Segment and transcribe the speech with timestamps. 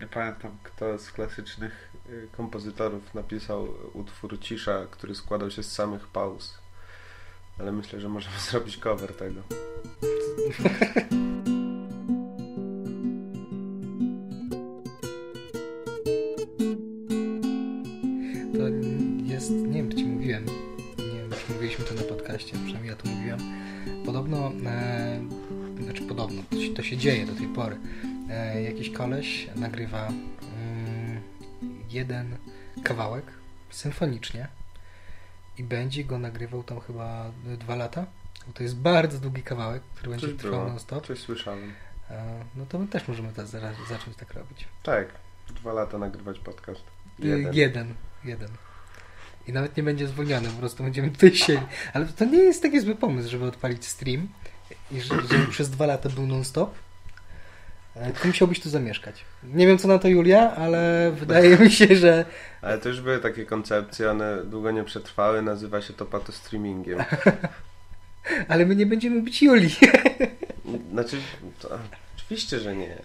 [0.00, 6.06] Nie pamiętam, kto z klasycznych y, kompozytorów napisał utwór Cisza, który składał się z samych
[6.06, 6.58] pauz.
[7.58, 9.42] Ale myślę, że możemy zrobić cover tego.
[18.52, 18.68] To
[19.24, 20.46] jest, nie wiem, czy ci mówiłem,
[20.98, 23.38] nie wiem, czy mówiliśmy to na podcaście, przynajmniej ja to mówiłem.
[24.06, 25.20] Podobno, e,
[25.84, 27.78] znaczy podobno, to się, to się dzieje do tej pory.
[28.30, 31.20] E, jakiś koleś nagrywa mm,
[31.90, 32.36] jeden
[32.84, 33.24] kawałek
[33.70, 34.48] symfonicznie
[35.58, 38.06] i będzie go nagrywał tam chyba dwa lata.
[38.46, 40.64] Bo to jest bardzo długi kawałek, który będzie Coś trwał było.
[40.68, 41.06] non-stop.
[41.06, 41.72] Coś słyszałem.
[42.10, 43.50] E, no to my też możemy teraz
[43.88, 44.68] zacząć tak robić.
[44.82, 45.08] Tak,
[45.54, 46.80] dwa lata nagrywać podcast.
[47.18, 47.38] Jeden.
[47.38, 47.54] Jeden.
[47.54, 47.94] jeden.
[48.24, 48.48] Jeden.
[49.46, 51.64] I nawet nie będzie zwolniony, po prostu będziemy tutaj siedzieć.
[51.92, 54.28] Ale to nie jest taki zły pomysł, żeby odpalić stream
[54.92, 56.74] i że- żeby przez dwa lata był non-stop.
[57.94, 59.24] E, Tylko musiałbyś tu zamieszkać.
[59.42, 62.24] Nie wiem co na to Julia, ale wydaje mi się, że
[62.62, 66.98] Ale to już były takie koncepcje, one długo nie przetrwały, nazywa się to patostreamingiem.
[68.48, 69.76] ale my nie będziemy być Julii.
[70.92, 71.16] Znaczy,
[71.58, 71.78] to,
[72.16, 72.96] oczywiście, że nie.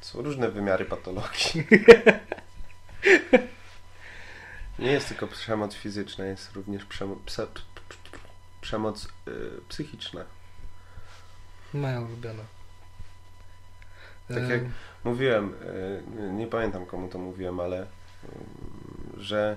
[0.00, 1.66] Są różne wymiary patologii.
[4.78, 7.46] Nie jest tylko przemoc fizyczna, jest również przemo pse
[8.60, 9.10] przemoc y,
[9.68, 10.24] psychiczna.
[11.74, 12.42] Moja ulubiona.
[14.34, 14.62] Tak E, jak-
[15.04, 15.54] Mówiłem,
[16.28, 17.86] y, nie- pamiętam komu to mówiłem, ale
[19.16, 19.56] że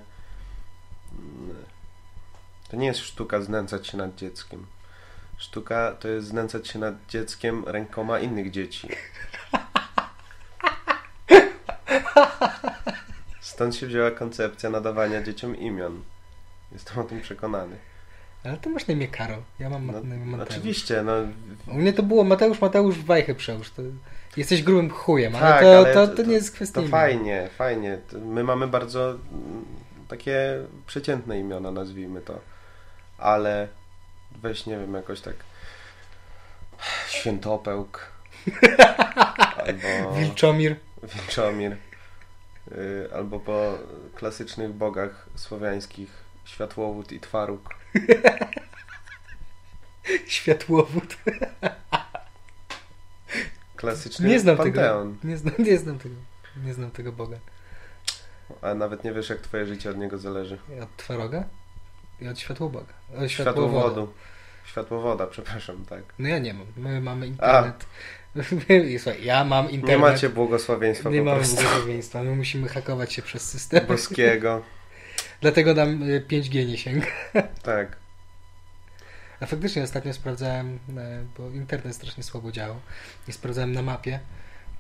[2.70, 4.66] to nie jest sztuka znęcać się nad dzieckiem.
[5.38, 8.88] Sztuka to jest znęcać się nad dzieckiem rękoma innych dzieci.
[13.42, 16.04] Stąd się wzięła koncepcja nadawania dzieciom imion.
[16.72, 17.76] Jestem o tym przekonany.
[18.44, 19.42] Ale ty masz na imię Karol.
[19.60, 20.50] Ja mam No, na imię Mateusz.
[20.50, 21.14] oczywiście, no
[21.68, 23.72] U mnie to było Mateusz, Mateusz, wajchę przełóż.
[23.72, 23.82] To
[24.38, 27.50] jesteś grubym chujem, ale, Tak, to, ale to, to- to nie jest kwestia To fajnie,
[27.58, 27.98] fajnie.
[28.14, 29.66] My mamy bardzo mm,
[30.08, 30.38] takie
[30.88, 32.40] przeciętne imiona, nazwijmy to.
[33.18, 33.68] Ale
[34.42, 35.36] weź, nie wiem, jakoś tak
[37.08, 38.12] Świętopełk
[39.68, 40.76] albo Wilczomir.
[41.04, 41.78] Wilczomir
[42.72, 43.78] y, albo po
[44.16, 46.10] klasycznych bogach słowiańskich
[46.46, 47.70] Światłowód i Twaruk.
[50.28, 51.18] Światłowód.
[54.20, 55.16] Nie znam panteon.
[55.16, 55.28] tego.
[55.28, 56.16] Nie znam, nie znam tego.
[56.66, 57.38] Nie znam tego Boga.
[58.62, 60.58] A nawet nie wiesz, jak twoje życie od niego zależy.
[60.84, 61.44] Od Twaroga
[62.22, 62.94] i od Światłoboga.
[63.10, 63.30] Światłowoda.
[63.30, 64.14] Światłowodu.
[64.66, 66.04] Światłowoda, przepraszam, tak.
[66.20, 66.68] No ja nie mam.
[66.78, 67.86] My mamy internet.
[68.92, 69.90] I Słuchaj, ja mam internet.
[69.90, 72.24] Nie macie błogosławieństwa Nie mamy błogosławieństwa.
[72.24, 73.86] My musimy hakować się przez system.
[73.88, 74.62] boskiego.
[75.42, 77.08] Dlatego nam y, 5G nie sięga.
[77.64, 77.98] Tak.
[79.46, 82.76] A faktycznie ostatnio sprawdzałem, e, bo internet strasznie słabo działał
[83.28, 84.20] i sprawdzałem na mapie,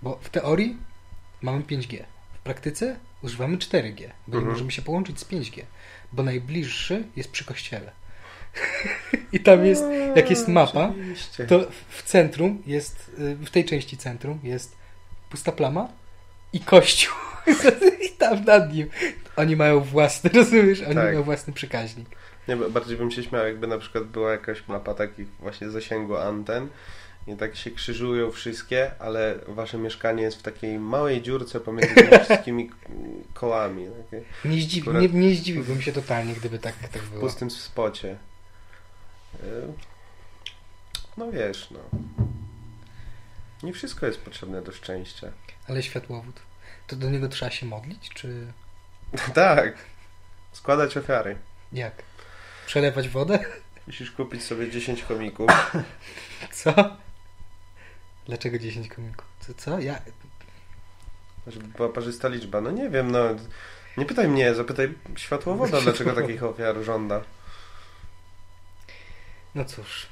[0.02, 0.78] bo w teorii
[1.42, 2.04] mamy 5G.
[2.34, 4.46] W praktyce używamy 4G, bo nie Mhm.
[4.48, 5.62] możemy się połączyć z 5G,
[6.12, 7.92] bo najbliższy jest przy kościele.
[9.34, 9.84] I tam jest,
[10.16, 11.46] jak jest mapa, Oczywiście.
[11.46, 14.76] to w centrum jest, y, w tej części centrum jest
[15.30, 15.90] pusta plama
[16.54, 17.14] i kościół.
[18.08, 18.90] I tam nad nim.
[19.36, 20.82] Oni mają własny, rozumiesz?
[20.82, 21.04] Oni Tak.
[21.04, 22.08] mają własny przekaźnik.
[22.48, 26.68] Nie, bardziej bym się śmiał, jakby na przykład była jakaś mapa takich właśnie zasięgu anten
[27.28, 32.20] i tak się krzyżują wszystkie, ale wasze mieszkanie jest w takiej małej dziurce pomiędzy tymi
[32.26, 32.70] wszystkimi
[33.34, 33.88] kołami.
[34.12, 37.22] Takie Nie, zdziwi, nie, nie zdziwiłbym się totalnie, gdyby tak, tak w było.
[37.22, 38.18] pustym spocie.
[39.44, 39.68] Y,
[41.18, 41.80] No wiesz, no.
[43.64, 45.32] Nie wszystko jest potrzebne do szczęścia.
[45.68, 46.36] Ale światłowód.
[46.88, 48.48] To do niego trzeba się modlić, czy
[49.34, 49.78] tak.
[50.52, 51.36] Składać ofiary.
[51.74, 51.94] jak?
[52.66, 53.40] Przelewać wodę?
[53.88, 55.52] Musisz kupić sobie 10 chomików.
[56.52, 56.98] Co?
[58.26, 59.26] Dlaczego 10 komików?
[59.40, 59.54] Co?
[59.54, 59.80] co?
[59.80, 60.02] Ja...
[61.94, 62.62] Parzysta liczba.
[62.62, 63.20] No nie wiem, no.
[63.98, 67.22] Nie pytaj mnie, zapytaj światłowoda, dlaczego takich ofiar żąda.
[69.56, 70.08] No cóż.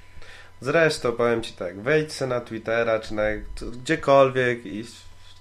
[0.61, 3.23] Zresztą powiem ci tak, wejdź se na Twittera, czy na
[3.71, 4.85] gdziekolwiek i,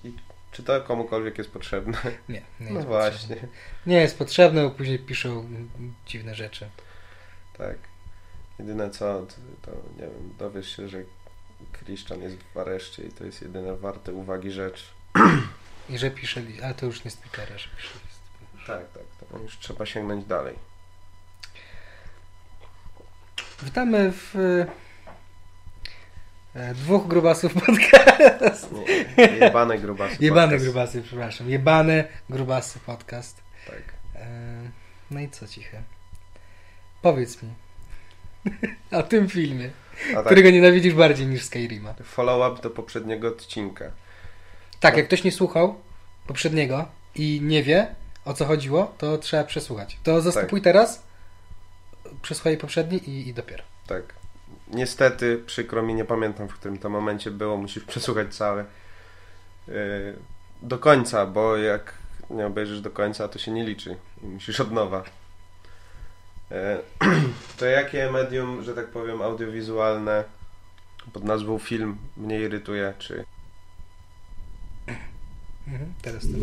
[0.05, 0.13] i
[0.53, 1.99] czy to komukolwiek jest potrzebne.
[2.29, 3.49] Nie, nie No jest właśnie, potrzebne.
[3.87, 5.49] Nie jest potrzebne, bo później piszą
[6.07, 6.69] dziwne rzeczy.
[7.59, 7.77] Tak.
[8.59, 9.27] Jedyne co,
[9.63, 10.99] to, nie wiem, dowiesz się, że
[11.73, 14.95] Christian jest w areszcie i to jest jedyne warte uwagi rzecz.
[15.91, 18.21] I że pisze ale to już nie z Twittera, że pisze list.
[18.67, 20.59] Tak, tak, to już trzeba sięgnąć dalej.
[23.63, 24.37] Witamy w
[26.55, 28.69] e, dwóch grubasów podcast.
[29.19, 30.17] Nie, jebane grubasy.
[30.25, 30.65] Jebane podcast.
[30.65, 31.51] grubasy, przepraszam.
[31.51, 33.43] Jebane grubasy podcast.
[33.67, 33.83] Tak.
[34.15, 34.71] E,
[35.11, 35.83] no i co ciche?
[37.03, 37.49] Powiedz mi
[38.99, 39.71] o tym filmie,
[40.15, 41.95] tak, którego nienawidzisz bardziej niż Skyrima.
[42.05, 43.85] follow-up do poprzedniego odcinka.
[44.81, 45.75] Tak, jak ktoś nie słuchał,
[46.27, 47.95] poprzedniego i nie wie
[48.25, 49.99] o co chodziło, to trzeba przesłuchać.
[50.03, 50.65] To zastopuj Tak.
[50.65, 51.03] teraz,
[52.23, 53.63] przesłuchaj poprzedni i, i dopiero.
[53.87, 54.03] Tak.
[54.69, 58.65] Niestety, przykro mi, nie pamiętam w którym to momencie było, musisz przesłuchać całe
[59.69, 59.75] yy,
[60.63, 61.95] do końca, bo jak
[62.31, 65.05] nie obejrzysz do końca, to się nie liczy i musisz od nowa.
[66.53, 67.09] Yy,
[67.59, 70.25] to jakie medium, że tak powiem, audiowizualne
[71.13, 73.25] pod nazwą film mnie irytuje, czy
[75.67, 76.39] Mhm, teraz to.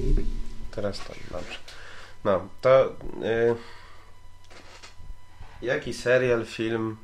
[0.71, 1.57] Teraz to dobrze.
[2.23, 3.55] No, to y,
[5.61, 6.97] jaki serial, film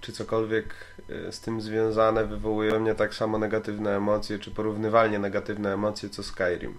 [0.00, 0.74] czy cokolwiek
[1.10, 6.10] y, z tym związane wywołuje we mnie tak samo negatywne emocje, czy porównywalnie negatywne emocje
[6.10, 6.78] co Skyrim?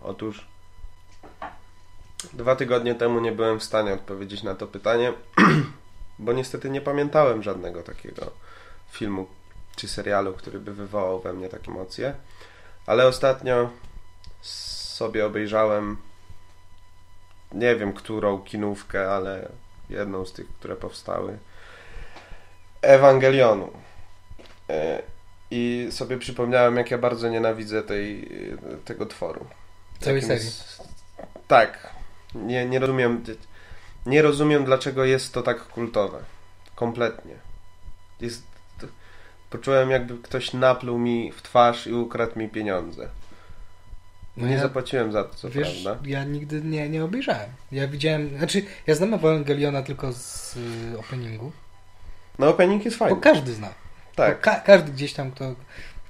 [0.00, 0.48] Otóż
[2.32, 5.12] dwa tygodnie temu nie byłem w stanie odpowiedzieć na to pytanie,
[6.18, 8.30] bo niestety nie pamiętałem żadnego takiego
[8.90, 9.26] filmu
[9.76, 12.14] czy serialu, który by wywołał we mnie takie emocje.
[12.86, 13.70] Ale ostatnio
[14.42, 15.96] sobie obejrzałem
[17.52, 19.48] nie wiem którą kinówkę, ale
[19.90, 21.38] jedną z tych, które powstały.
[22.82, 23.70] Ewangelionu.
[24.68, 25.02] E,
[25.50, 28.30] I sobie przypomniałem, jak ja bardzo nienawidzę tej,
[28.84, 29.46] tego tworu.
[30.00, 30.50] Całej serii.
[31.48, 31.96] Tak.
[32.34, 33.24] Nie, nie rozumiem.
[34.06, 36.18] Nie rozumiem, dlaczego jest to tak kultowe.
[36.74, 37.34] Kompletnie.
[38.20, 38.42] Jest.
[39.50, 43.08] Poczułem, jakby ktoś napluł mi w twarz i ukradł mi pieniądze.
[44.36, 46.08] No nie ja- zapłaciłem za to, co Wiesz, prawda.
[46.08, 47.50] ja nigdy nie, nie obejrzałem.
[47.72, 50.56] Ja widziałem, znaczy ja znam Ewangeliona tylko z
[50.94, 51.52] y, openingu,
[52.38, 53.20] No, opening jest bo fajny.
[53.20, 53.68] każdy zna.
[53.68, 54.40] Bo Tak.
[54.40, 55.54] Ka- każdy gdzieś tam, kto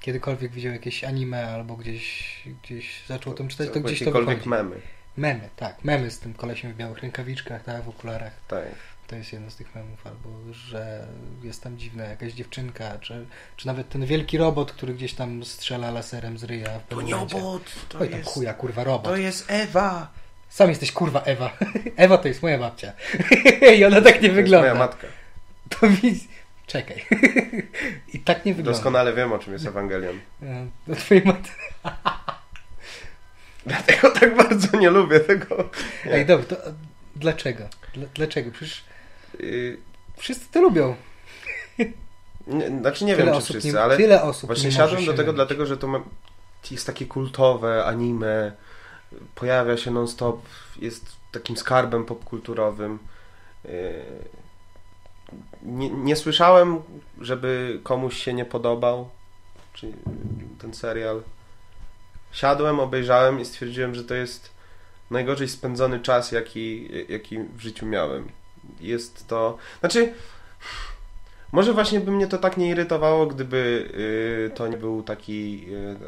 [0.00, 4.48] kiedykolwiek widział jakieś anime albo gdzieś, gdzieś zaczął o tym czytać, to gdzieś to wychodzi.
[4.48, 4.76] memy.
[5.16, 5.84] Memy, tak.
[5.84, 8.32] Memy z tym kolesiem w białych rękawiczkach, tak, w okularach.
[8.48, 8.64] Tak.
[9.06, 11.06] To jest jeden z tych memów, albo że
[11.42, 13.26] jest tam dziwna jakaś dziewczynka, czy,
[13.56, 17.36] czy nawet ten wielki robot, który gdzieś tam strzela laserem z ryja w pewnym momencie.
[17.88, 19.18] to Oj tam chuja, kurwa, robot.
[19.18, 20.08] jest Ewa.
[20.48, 21.50] Sam jesteś kurwa Ewa.
[21.96, 22.92] Ewa to jest moja babcia.
[23.78, 24.68] I ona tak nie To jest wygląda.
[24.68, 25.06] moja matka.
[25.68, 26.24] To widz...
[26.66, 27.04] Czekaj.
[28.14, 28.70] I tak nie wygląda.
[28.78, 30.18] Doskonale wiem, o czym jest Ewangelion.
[30.42, 31.50] E, Do twojej matki.
[33.66, 35.70] Dlatego tak bardzo nie lubię tego.
[36.04, 36.56] Ej, dobra, to
[37.16, 37.64] dlaczego?
[37.94, 38.50] Dla- Dlaczego?
[38.50, 38.84] Przecież
[39.40, 39.76] Yy,
[40.16, 40.96] wszyscy to lubią.
[42.46, 45.14] nie, znaczy nie tyle wiem, czy wszyscy, nie, ale Tyle osób właśnie nie siadłem do
[45.14, 46.00] tego, dlatego że to ma,
[46.70, 48.52] jest takie kultowe anime,
[49.34, 50.40] pojawia się non-stop,
[50.78, 52.98] jest takim skarbem popkulturowym.
[53.64, 53.70] Yy,
[55.62, 56.82] nie, nie słyszałem,
[57.20, 59.08] żeby komuś się nie podobał
[59.74, 59.92] czy
[60.58, 61.22] ten serial.
[62.36, 64.50] Siadłem, obejrzałem i stwierdziłem, że to jest
[65.10, 68.28] najgorzej spędzony czas, jaki, jaki w życiu miałem.
[68.80, 69.58] Jest to.
[69.80, 70.12] Znaczy.
[71.52, 73.90] Może właśnie by mnie to tak nie irytowało, gdyby
[74.52, 75.66] y, to nie był taki,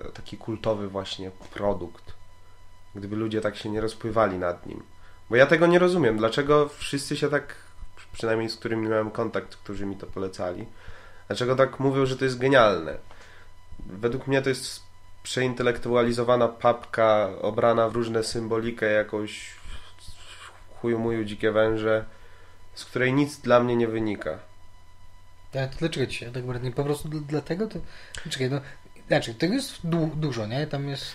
[0.08, 2.12] y, taki kultowy właśnie produkt.
[2.94, 4.82] Gdyby ludzie tak się nie rozpływali nad nim.
[5.30, 6.16] Bo ja tego nie rozumiem.
[6.16, 7.54] Dlaczego wszyscy się tak,
[8.12, 10.66] przynajmniej z którymi miałem kontakt, którzy mi to polecali,
[11.26, 12.98] dlaczego tak mówią, że to jest genialne?
[13.86, 14.87] Według mnie to jest
[15.28, 19.50] przeintelektualizowana papka obrana w różne symbolikę, jakąś
[20.80, 22.04] chuju muju dzikie węże,
[22.74, 24.38] z której nic dla mnie nie wynika.
[25.54, 26.70] Ale to dlaczego ci się tak bardzo?
[26.70, 27.78] Po prostu dl- dlatego to...
[28.30, 28.60] Czekaj, no...
[29.08, 30.66] Znaczy, tego jest du- dużo, nie?
[30.66, 31.14] Tam jest...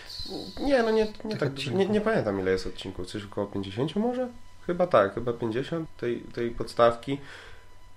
[0.59, 4.27] Nie, no nie, nie, tak, nie, nie pamiętam ile jest odcinków, coś około 50 może?
[4.67, 7.11] Chyba tak, chyba 50 tej, tej podstawki.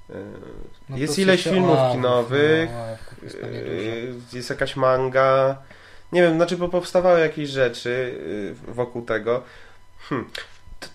[0.08, 0.14] Yy,
[0.88, 5.56] No jest to ileś filmów kinowych, no, ławków jest yy, jest jakaś manga.
[6.12, 8.18] Nie wiem, znaczy, bo powstawały jakieś rzeczy
[8.66, 9.42] yy, wokół tego.
[9.98, 10.30] Hmm.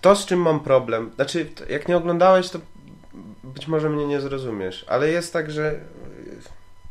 [0.00, 2.58] To- z czym mam problem, znaczy, jak nie oglądałeś, to
[3.44, 5.80] być może mnie nie zrozumiesz, ale jest tak, że
[6.26, 6.36] yy,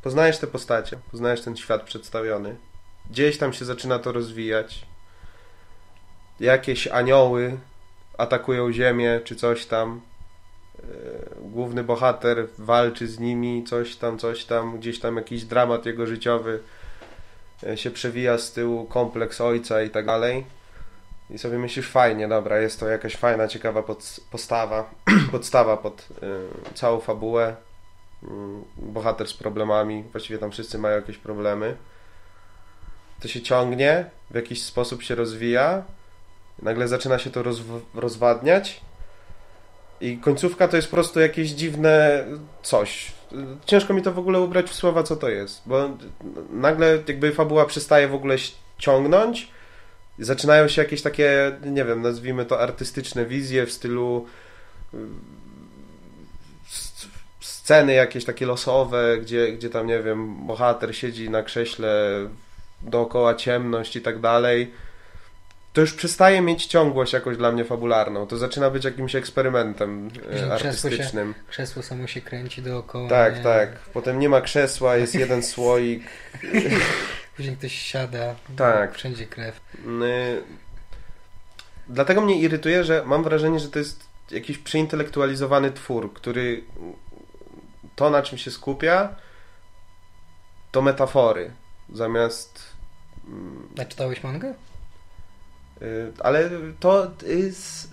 [0.03, 2.55] poznajesz te postacie, poznajesz ten świat przedstawiony,
[3.09, 4.85] gdzieś tam się zaczyna to rozwijać.
[6.39, 7.57] Jakieś anioły
[8.17, 10.01] atakują ziemię, czy coś tam.
[10.79, 10.85] Yy,
[11.41, 16.59] Główny bohater walczy z nimi, coś tam, coś tam, gdzieś tam jakiś dramat jego życiowy
[17.75, 20.45] się przewija z tyłu, kompleks ojca i tak dalej.
[21.29, 24.91] I sobie myślisz, fajnie, dobra, jest to jakaś fajna, ciekawa pod, postawa,
[25.31, 27.55] podstawa pod yy, całą fabułę.
[28.23, 28.29] Yy,
[28.77, 31.75] bohater z problemami, właściwie tam wszyscy mają jakieś problemy.
[33.19, 35.83] To się ciągnie, w jakiś sposób się rozwija,
[36.61, 38.81] nagle zaczyna się to rozw- rozwadniać
[40.01, 42.25] i końcówka to jest po prostu jakieś dziwne
[42.63, 43.11] coś.
[43.65, 45.89] Ciężko mi to w ogóle ubrać w słowa, co to jest, bo
[46.49, 48.35] nagle jakby fabuła przestaje w ogóle
[48.77, 49.51] ciągnąć
[50.19, 54.25] zaczynają się jakieś takie, nie wiem, nazwijmy to artystyczne wizje w stylu
[54.93, 54.97] y,
[57.39, 62.19] sceny jakieś takie losowe, gdzie, gdzie tam, nie wiem, bohater siedzi na krześle
[62.81, 64.71] dookoła ciemność i tak dalej,
[65.73, 68.27] to już przestaje mieć ciągłość jakoś dla mnie fabularną.
[68.27, 71.33] To zaczyna być jakimś eksperymentem e, Że krzesło się- artystycznym.
[71.47, 73.09] Krzesło samo się kręci dookoła.
[73.09, 73.43] Tak, nie?
[73.43, 73.69] tak.
[73.79, 76.03] Potem nie ma krzesła, jest jeden słoik.
[77.35, 78.35] Później ktoś siada.
[78.57, 78.95] Tak.
[78.95, 79.61] Wszędzie krew.
[79.85, 80.43] Y,
[81.89, 86.63] Dlatego mnie irytuje, że mam wrażenie, że to jest jakiś przeintelektualizowany twór, który
[87.95, 89.15] to, na czym się skupia,
[90.71, 91.51] to metafory.
[91.93, 92.63] Zamiast.
[93.27, 94.53] mm, A czytałeś mangę?
[95.81, 97.91] Y, Ale to jest.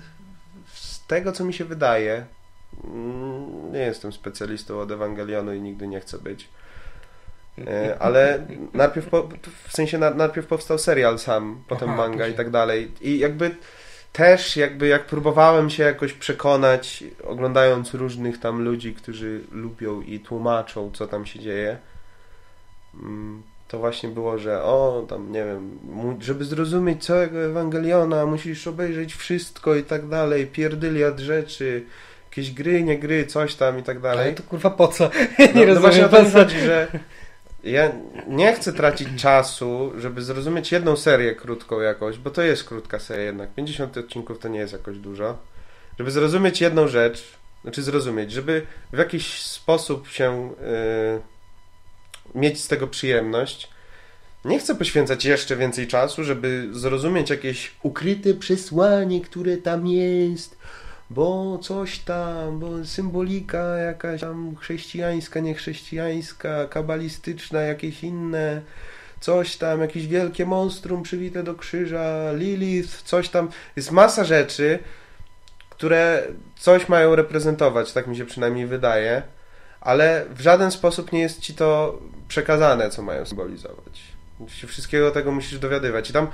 [0.74, 2.26] Z tego, co mi się wydaje.
[2.84, 6.48] mm, Nie jestem specjalistą od Ewangelionu i nigdy nie chcę być.
[7.66, 9.28] E, Ale najpierw, po,
[9.68, 12.32] w sensie na, najpierw powstał serial sam, potem Aha, manga później.
[12.32, 12.92] i tak dalej.
[13.00, 13.56] I jakby
[14.12, 20.90] też jakby jak próbowałem się jakoś przekonać, oglądając różnych tam ludzi, którzy lubią i tłumaczą,
[20.94, 21.78] co tam się dzieje,
[22.94, 25.78] mm, to właśnie było, że o, tam nie wiem,
[26.20, 31.84] żeby zrozumieć całego Ewangeliona, musisz obejrzeć wszystko i tak dalej, pierdyliard rzeczy,
[32.30, 34.24] jakieś gry, nie gry, coś tam i tak dalej.
[34.24, 35.10] Ale to kurwa po co?
[35.38, 36.44] No, nie no właśnie o to rozumiem.
[36.44, 36.88] chodzi, że
[37.64, 37.92] ja
[38.28, 43.24] nie chcę tracić czasu, żeby zrozumieć jedną serię krótką jakoś, bo to jest krótka seria
[43.24, 43.54] jednak.
[43.54, 45.38] 50 odcinków to nie jest jakoś dużo.
[45.98, 51.37] Żeby zrozumieć jedną rzecz, znaczy zrozumieć, żeby w jakiś sposób się yy,
[52.34, 53.68] mieć z tego przyjemność,
[54.44, 60.58] nie chcę poświęcać jeszcze więcej czasu, żeby zrozumieć jakieś ukryte przesłanie, które tam jest,
[61.10, 68.62] bo coś tam, bo symbolika jakaś tam chrześcijańska, niechrześcijańska, kabalistyczna, jakieś inne,
[69.20, 73.48] coś tam, jakieś wielkie monstrum przywite do krzyża, Lilith, coś tam.
[73.76, 74.78] Jest masa rzeczy,
[75.70, 76.22] które
[76.58, 79.22] coś mają reprezentować, tak mi się przynajmniej wydaje,
[79.80, 84.02] ale w żaden sposób nie jest ci to przekazane, co mają symbolizować.
[84.48, 86.10] Się wszystkiego tego musisz dowiadywać.
[86.10, 86.28] I tam,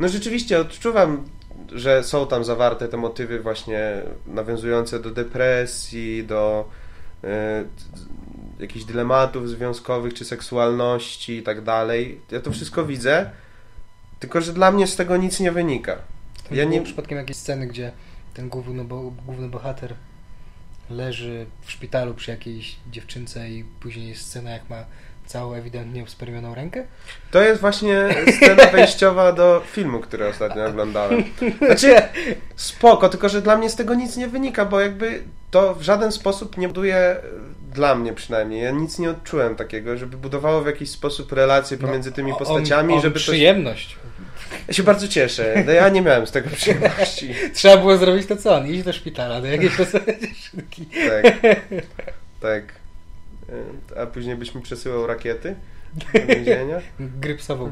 [0.00, 1.24] no rzeczywiście odczuwam
[1.72, 6.68] że są tam zawarte te motywy właśnie nawiązujące do depresji, do
[7.24, 7.64] e,
[8.60, 12.20] jakichś dylematów związkowych czy seksualności i tak dalej.
[12.30, 13.30] Ja to wszystko widzę,
[14.20, 15.96] tylko że dla mnie z tego nic nie wynika.
[16.48, 17.92] To Ja nie- przypadkiem jakieś sceny, gdzie
[18.34, 19.94] ten główny, bo, główny bohater
[20.90, 24.84] leży w szpitalu przy jakiejś dziewczynce i później jest scena, jak ma
[25.26, 26.86] całą ewidentnie uspermioną rękę?
[27.30, 31.24] To jest właśnie scena wejściowa do filmu, który ostatnio oglądałem.
[31.66, 32.02] Znaczy,
[32.56, 36.12] spoko, tylko że dla mnie z tego nic nie wynika, bo jakby to w żaden
[36.12, 37.22] sposób nie buduje, e,
[37.74, 42.12] dla mnie przynajmniej, ja nic nie odczułem takiego, żeby budowało w jakiś sposób relacje pomiędzy
[42.12, 43.20] tymi No, postaciami, on, on żeby to...
[43.20, 43.96] przyjemność.
[44.68, 47.34] Ja się bardzo cieszę, no ja nie miałem z tego przyjemności.
[47.54, 48.64] Trzeba było zrobić to co?
[48.64, 50.86] Iść do szpitala, do jakiejś dziewczynki.
[50.86, 51.36] Tak,
[52.40, 52.62] tak.
[53.96, 55.54] E, A później byś mi przesyłał rakiety
[55.94, 56.80] do więzienia?
[57.20, 57.70] Grypsową.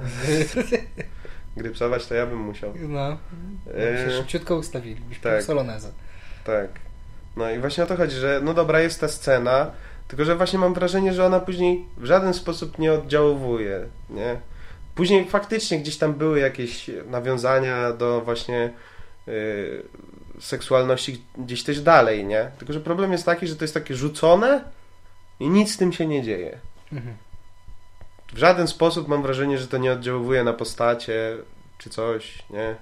[1.57, 2.75] Grypsować to ja bym musiał.
[2.89, 3.19] No.
[3.77, 5.01] E, Się szybciutko ustawili.
[5.11, 5.19] Tak.
[5.23, 5.43] tak.
[5.43, 5.89] Solonezę.
[6.45, 6.69] Tak.
[7.37, 9.71] No i właśnie o to chodzi, że no dobra, jest ta scena,
[10.09, 13.81] tylko że właśnie mam wrażenie, że ona później w żaden sposób nie oddziałuje,
[14.11, 14.37] nie?
[14.99, 18.71] Później faktycznie gdzieś tam były jakieś nawiązania do właśnie
[19.29, 19.83] y,
[20.41, 22.51] seksualności gdzieś też dalej, nie?
[22.59, 24.65] Tylko że problem jest taki, że to jest takie rzucone
[25.41, 26.59] i nic z tym się nie dzieje.
[26.93, 27.17] Mhm.
[28.33, 31.37] W żaden sposób mam wrażenie, że to nie oddziałuje na postacie
[31.79, 32.77] czy coś, nie?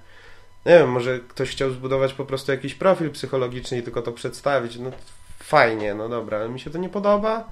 [0.65, 4.77] Nie wiem, może ktoś chciał zbudować po prostu jakiś profil psychologiczny i tylko to przedstawić.
[4.77, 4.91] No
[5.39, 7.49] fajnie, no dobra, ale mi się to nie podoba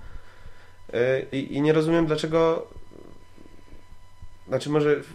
[0.93, 2.67] Yy, i, i nie rozumiem dlaczego.
[4.47, 5.07] Znaczy, może w,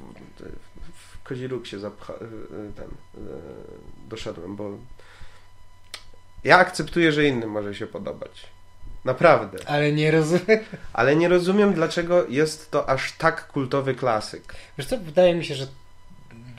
[0.95, 3.31] w, kozi róg się zapcha, yy, ten, yy,
[4.09, 4.71] doszedłem, bo
[6.45, 8.47] ja akceptuję, że innym może się podobać.
[9.05, 9.59] Naprawdę.
[9.67, 10.61] Ale nie rozumiem.
[10.93, 14.55] Ale nie rozumiem, dlaczego jest to aż tak kultowy klasyk.
[14.79, 15.67] Wiesz co, wydaje mi się, że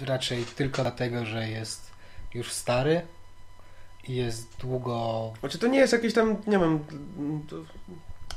[0.05, 1.91] raczej tylko dlatego, że jest
[2.33, 3.01] już stary
[4.07, 5.33] i jest długo...
[5.39, 6.79] Znaczy, to nie jest jakiś tam, nie wiem,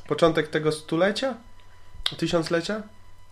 [0.09, 1.35] początek tego stulecia?
[2.19, 2.83] Tysiąclecia?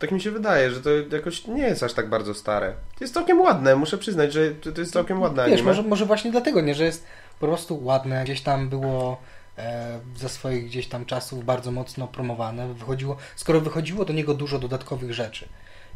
[0.03, 2.73] Tak mi się wydaje, że to jakoś nie jest aż tak bardzo stare.
[2.99, 5.67] To jest całkiem ładne, muszę przyznać, że to jest całkiem ładne Wiesz, anime.
[5.67, 7.07] może, może właśnie dlatego, nie, że jest
[7.41, 9.21] po prostu ładne, gdzieś tam było
[9.59, 14.59] e, ze swoich gdzieś tam czasów bardzo mocno promowane, wychodziło, skoro wychodziło do niego dużo
[14.59, 15.49] dodatkowych rzeczy,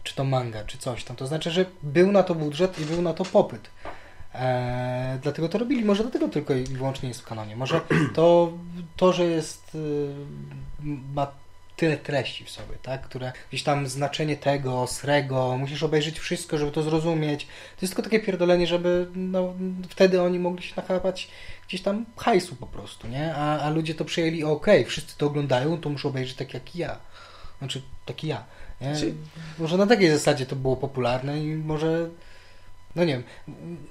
[0.03, 3.03] czy to manga, czy coś tam, to znaczy, że był na to budżet i był
[3.03, 3.71] na to popyt.
[4.35, 7.57] E, dlatego to robili, może dlatego tylko i wyłącznie jest w kanonie.
[7.57, 7.81] Może
[8.15, 8.53] to,
[8.97, 10.15] to że jest, y,
[11.15, 11.27] ma
[11.77, 16.73] tyle treści w sobie, tak, które gdzieś tam znaczenie tego, srego, musisz obejrzeć wszystko, żeby
[16.73, 17.47] to zrozumieć.
[17.47, 19.55] To jest tylko takie pierdolenie, żeby no,
[19.89, 21.29] wtedy oni mogli się nachapać
[21.69, 23.35] gdzieś tam hajsu po prostu, nie?
[23.35, 26.99] A, a ludzie to przyjęli, okej, wszyscy to oglądają, to muszę obejrzeć tak jak ja.
[27.59, 28.45] Znaczy, tak jak ja.
[28.81, 29.01] Nie?
[29.01, 29.15] Czy-
[29.59, 32.09] Może na takiej zasadzie to było popularne i może,
[32.97, 33.23] no nie wiem,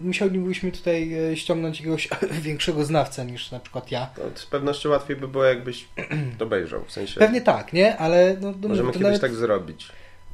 [0.01, 2.09] musielibyśmy tutaj e, ściągnąć jakiegoś
[2.41, 4.05] większego znawcę niż na przykład ja.
[4.05, 5.87] To z pewnością łatwiej by było, jakbyś
[6.39, 6.85] obejrzał.
[6.85, 7.97] W sensie, Pewnie tak, nie?
[7.97, 9.87] Ale no, no, możemy kiedyś nawet, tak zrobić.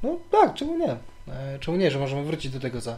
[0.03, 0.91] No tak, czemu nie?
[1.33, 2.97] E, Czemu nie, że możemy wrócić do tego za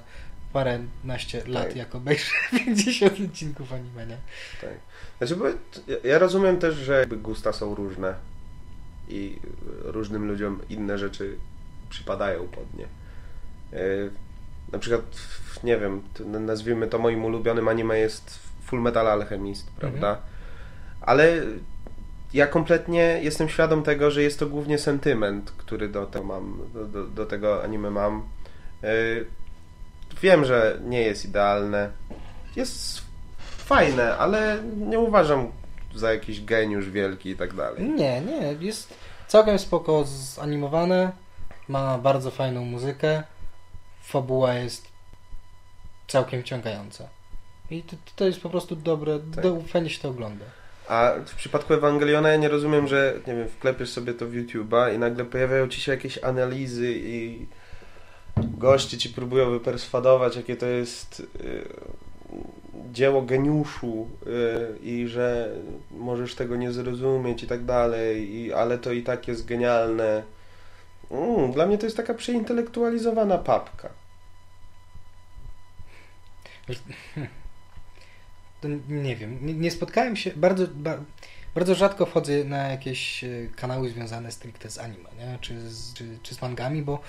[0.53, 1.75] parę naście lat, Tak.
[1.75, 2.31] jak obejrzę
[2.65, 4.17] 50 odcinków anime, nie?
[4.61, 4.69] Tak.
[5.17, 8.15] Znaczy, bo ja- ja rozumiem też, że jakby gusta są różne
[9.09, 9.37] i
[9.83, 11.37] różnym ludziom inne rzeczy
[11.89, 12.85] przypadają pod nie.
[14.73, 15.01] Na przykład,
[15.63, 20.17] nie wiem, nazwijmy to moim ulubionym anime jest Full Metal Alchemist, prawda?
[21.01, 21.41] Ale
[22.33, 26.85] ja kompletnie jestem świadom tego, że jest to głównie sentyment, który do tego mam, do,
[26.85, 28.23] do, do tego anime mam.
[28.83, 29.25] Yy,
[30.21, 31.89] Wiem, że nie jest idealne.
[32.55, 33.01] Jest
[33.57, 35.51] fajne, ale nie uważam
[35.95, 37.83] za jakiś geniusz wielki i tak dalej.
[37.83, 38.93] Nie, nie, jest
[39.27, 41.11] całkiem spoko zanimowane,
[41.67, 43.23] ma bardzo fajną muzykę,
[44.03, 44.87] fabuła jest
[46.07, 47.09] całkiem wciągająca.
[47.71, 49.43] I to, to jest po prostu dobre, Tak.
[49.43, 50.45] do, fajnie się to ogląda.
[50.87, 54.95] A w przypadku Ewangeliona ja nie rozumiem, że nie wiem, wklepiesz sobie to w YouTube'a
[54.95, 57.45] i nagle pojawiają ci się jakieś analizy i
[58.37, 61.67] goście ci próbują wyperswadować, jakie to jest y,
[62.91, 65.55] dzieło geniuszu y, i że
[65.91, 70.23] możesz tego nie zrozumieć i tak dalej, i, ale to i tak jest genialne.
[71.13, 73.89] Mm, dla mnie to jest taka przeintelektualizowana papka.
[78.61, 80.97] To nie wiem, nie, spotkałem się, bardzo, ba,
[81.55, 85.37] bardzo rzadko wchodzę na jakieś e, kanały związane stricte z anime, nie?
[85.41, 86.99] Czy, z, czy, czy z mangami, bo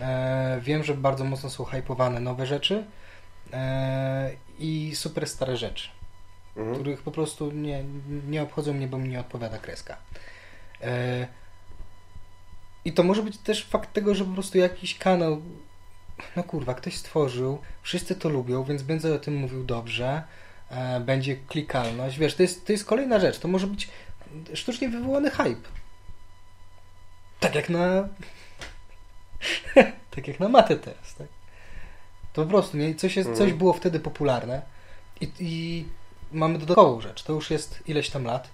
[0.00, 2.86] e, wiem, że bardzo mocno są hypowane nowe rzeczy
[3.52, 5.88] e, i super stare rzeczy,
[6.56, 6.74] Mhm.
[6.74, 7.84] których po prostu nie,
[8.28, 9.96] nie obchodzą mnie, bo mi nie odpowiada kreska.
[10.82, 11.26] E,
[12.86, 15.42] I to może być też fakt tego, że po prostu jakiś kanał,
[16.36, 20.22] no kurwa, ktoś stworzył, wszyscy to lubią, więc będę o tym mówił dobrze,
[20.70, 22.18] e, będzie klikalność.
[22.18, 23.88] Wiesz, to jest, to jest kolejna rzecz, to może być
[24.54, 25.68] sztucznie wywołany hype.
[27.40, 28.08] Tak jak na.
[30.14, 31.26] tak jak na matę teraz, tak?
[32.32, 32.94] To po prostu, nie?
[32.94, 33.58] Coś, jest, coś Mhm.
[33.58, 34.62] było wtedy popularne
[35.20, 35.84] i, i
[36.32, 37.22] mamy dodatkową rzecz.
[37.22, 38.48] To już jest ileś tam lat,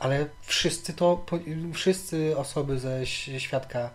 [0.00, 1.26] ale wszyscy to,
[1.74, 3.06] wszyscy osoby ze
[3.38, 3.90] świadka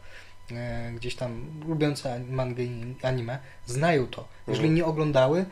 [0.51, 4.27] e, gdzieś tam lubiące an- mangę i anime znają to.
[4.47, 4.75] Jeżeli Mhm.
[4.75, 5.45] nie oglądały,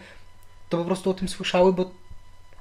[0.69, 1.91] to po prostu o tym słyszały, bo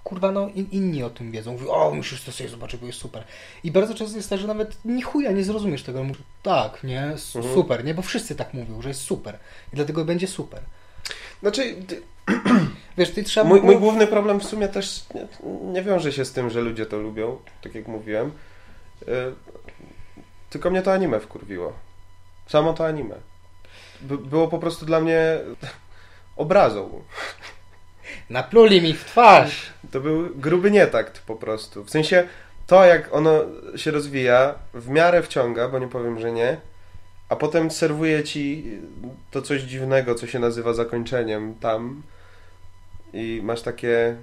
[0.05, 1.53] kurwa, no in, inni o tym wiedzą.
[1.53, 3.25] Mówią, o, musisz to sobie zobaczyć, bo jest super.
[3.65, 6.03] I bardzo często jest tak, że nawet ni chuja nie zrozumiesz tego.
[6.05, 7.19] Mówisz, tak, nie, Mhm.
[7.55, 9.39] super, nie, bo wszyscy tak mówią, że jest super.
[9.73, 10.63] I dlatego będzie super.
[11.43, 11.77] Znaczy,
[12.99, 13.73] Wiesz, ty trzeba Mój, było...
[13.73, 15.27] mój główny problem w sumie też nie,
[15.73, 18.33] nie wiąże się z tym, że ludzie to lubią, tak jak mówiłem.
[19.03, 19.07] Y,
[20.51, 21.73] tylko mnie to anime wkurwiło.
[22.47, 23.15] Samo to anime.
[24.01, 25.39] By, było po prostu dla mnie
[26.37, 26.91] obrazą.
[28.31, 29.73] Napluli mi w twarz.
[29.91, 31.85] To był gruby nietakt po prostu.
[31.85, 32.29] W sensie
[32.67, 33.41] to, jak ono
[33.77, 36.57] się rozwija, w miarę wciąga, bo nie powiem, że nie,
[37.29, 38.65] a potem serwuje ci
[39.31, 42.03] to coś dziwnego, co się nazywa zakończeniem tam
[43.17, 44.17] i masz takie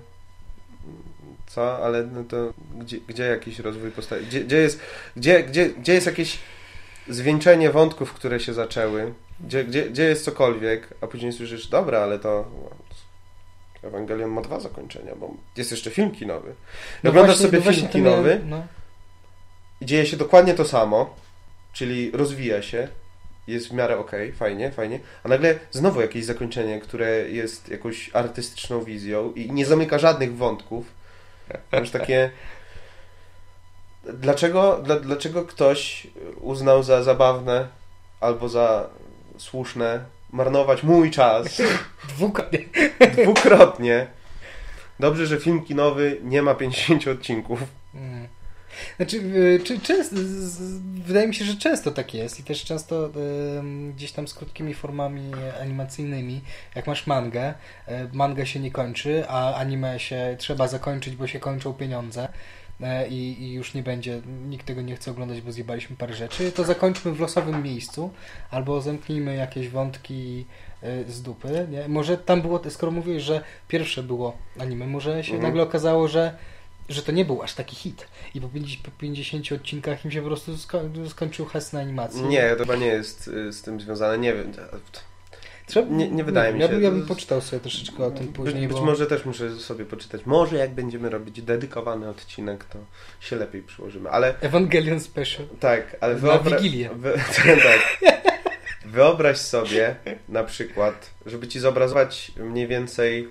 [1.48, 4.26] co, ale no to gdzie, gdzie jakiś rozwój postaci?
[4.26, 4.80] Gdzie, gdzie, jest,
[5.18, 6.40] gdzie, gdzie, gdzie jest jakieś
[7.08, 9.14] zwieńczenie wątków, które się zaczęły?
[9.40, 12.46] Gdzie, gdzie, gdzie jest cokolwiek, a później słyszysz, dobra, ale to
[13.84, 16.54] Ewangelion ma dwa zakończenia, bo jest jeszcze film kinowy.
[17.04, 18.64] No Oglądasz właśnie- sobie no film kinowy No.
[19.82, 21.16] i dzieje się dokładnie to samo,
[21.74, 22.88] czyli rozwija się,
[23.48, 28.84] jest w miarę okej, fajnie, fajnie, a nagle znowu jakieś zakończenie, które jest jakąś artystyczną
[28.84, 30.86] wizją i nie zamyka żadnych wątków.
[31.72, 32.32] Masz takie...
[34.14, 36.08] Dlaczego, dla, dlaczego ktoś
[36.42, 37.68] uznał za zabawne
[38.20, 38.90] albo za
[39.38, 41.62] słuszne marnować mój czas
[42.16, 42.60] Dwukrotnie.
[43.24, 44.08] dwukrotnie?
[45.00, 47.60] Dobrze, że film kinowy nie ma 50 odcinków.
[48.98, 53.10] Znaczy, y, czy, z- wydaje mi się, że często tak jest i też często
[53.60, 55.32] ym, gdzieś tam z krótkimi formami
[55.62, 56.42] animacyjnymi,
[56.76, 57.54] jak masz mangę,
[57.88, 62.28] y, manga się nie kończy, a anime się trzeba zakończyć, bo się kończą pieniądze
[62.82, 66.52] y, i, i już nie będzie, nikt tego nie chce oglądać, bo zjebaliśmy parę rzeczy,
[66.52, 68.12] to zakończmy w losowym miejscu
[68.52, 70.46] albo zamknijmy jakieś wątki
[70.84, 71.68] y, z dupy.
[71.72, 71.88] Nie?
[71.88, 75.42] Może tam było, skoro mówiłeś, że pierwsze było anime, może się Mhm.
[75.44, 76.38] nagle okazało, że
[76.90, 78.08] że to nie był aż taki hit.
[78.36, 82.22] I po 50, po 50 odcinkach im się po prostu sko skończył has na animacji.
[82.24, 84.52] Nie, to chyba nie jest y, z tym związane, nie wiem.
[85.66, 86.74] Trzeba, nie- nie wydaje mi ja się.
[86.74, 88.86] bym- Ja bym poczytał sobie troszeczkę o tym później, być, być bo...
[88.86, 90.26] może też muszę sobie poczytać.
[90.26, 92.80] Może jak będziemy robić dedykowany odcinek, to
[93.20, 94.10] się lepiej przyłożymy.
[94.10, 95.46] Ale Evangelion Special.
[95.60, 96.90] tak, ale Na wyobra- Wigilię.
[96.96, 97.14] Wy...
[97.46, 98.12] tak.
[98.86, 99.96] Wyobraź sobie
[100.30, 103.30] na przykład, żeby ci zobrazować mniej więcej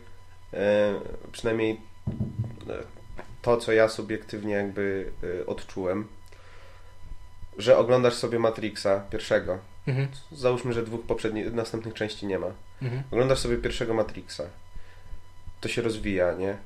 [0.54, 0.94] e,
[1.32, 1.80] przynajmniej
[2.70, 2.82] e,
[3.42, 6.09] to, co ja subiektywnie jakby e, odczułem,
[7.59, 9.59] że oglądasz sobie Matrixa pierwszego.
[9.87, 10.09] Mhm.
[10.33, 12.50] Załóżmy, że dwóch poprzednich, następnych części nie ma.
[12.83, 13.02] Mhm.
[13.11, 14.42] Oglądasz sobie pierwszego Matrixa.
[15.61, 16.57] To się rozwija, nie?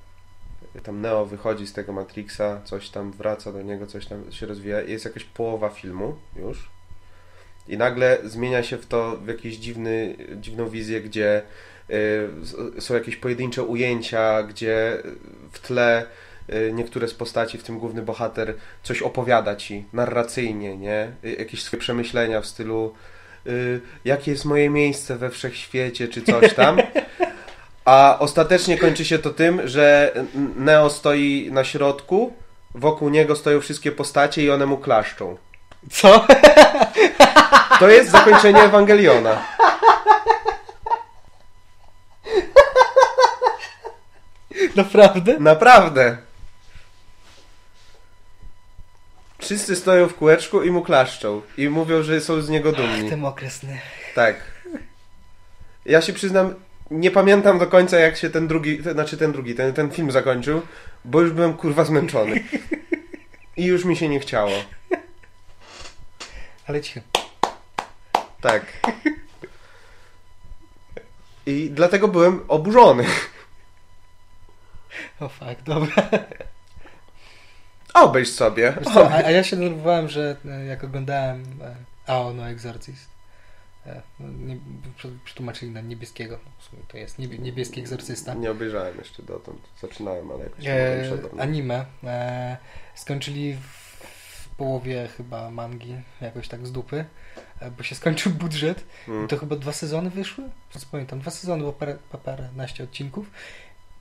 [0.82, 4.80] Tam Neo wychodzi z tego Matrixa, coś tam wraca do niego, coś tam się rozwija.
[4.80, 6.70] Jest jakaś połowa filmu już.
[7.68, 11.42] I nagle zmienia się w to w jakiś dziwny, dziwną wizję, gdzie
[11.90, 15.02] y, są jakieś pojedyncze ujęcia, gdzie
[15.52, 16.06] w tle y,
[16.72, 21.12] niektóre z postaci, w tym główny bohater, coś opowiada ci narracyjnie, nie?
[21.24, 22.94] Y, Jakieś swoje przemyślenia w stylu
[23.46, 26.76] y, jakie jest moje miejsce we wszechświecie, czy coś tam.
[27.84, 30.12] A ostatecznie kończy się to tym, że
[30.56, 32.32] Neo stoi na środku,
[32.74, 35.36] wokół niego stoją wszystkie postacie i one mu klaszczą.
[35.90, 36.26] Co?
[37.80, 39.42] To jest zakończenie Ewangeliona.
[44.76, 45.36] Naprawdę?
[45.40, 46.16] Naprawdę.
[49.38, 51.42] Wszyscy stoją w kółeczku i mu klaszczą.
[51.58, 53.10] I mówią, że są z niego dumni.
[53.10, 53.78] Ten okresny.
[54.14, 54.36] Tak.
[55.84, 56.54] Ja się przyznam,
[56.90, 60.10] nie pamiętam do końca jak się ten drugi, to znaczy ten drugi, ten, ten film
[60.10, 60.62] zakończył,
[61.04, 62.44] bo już byłem kurwa zmęczony.
[63.56, 64.52] I już mi się nie chciało.
[66.66, 67.00] Ale cicho.
[68.40, 68.64] Tak.
[71.46, 73.04] I dlatego byłem oburzony.
[75.20, 75.94] O fuck, dobra.
[77.96, 78.74] Obejrz sobie.
[78.94, 81.74] Co, a, a ja się denerwowałem, że e, jak oglądałem e,
[82.06, 83.08] Ao no Exorcist,
[83.86, 84.56] e, no, nie,
[85.24, 88.34] przetłumaczyli na niebieskiego, w sumie to jest niebie, niebieski egzorcysta.
[88.34, 89.58] Nie obejrzałem jeszcze dotąd.
[89.80, 92.56] Zaczynałem, ale jakoś nie E, anime e,
[92.94, 93.86] skończyli w,
[94.42, 97.04] w połowie chyba mangi, jakoś tak z dupy,
[97.60, 98.84] e, bo się skończył budżet.
[99.08, 99.24] Mm.
[99.24, 100.44] I to chyba dwa sezony wyszły?
[100.70, 103.30] Co pamiętam, dwa sezony, bo parę, paręnaście odcinków.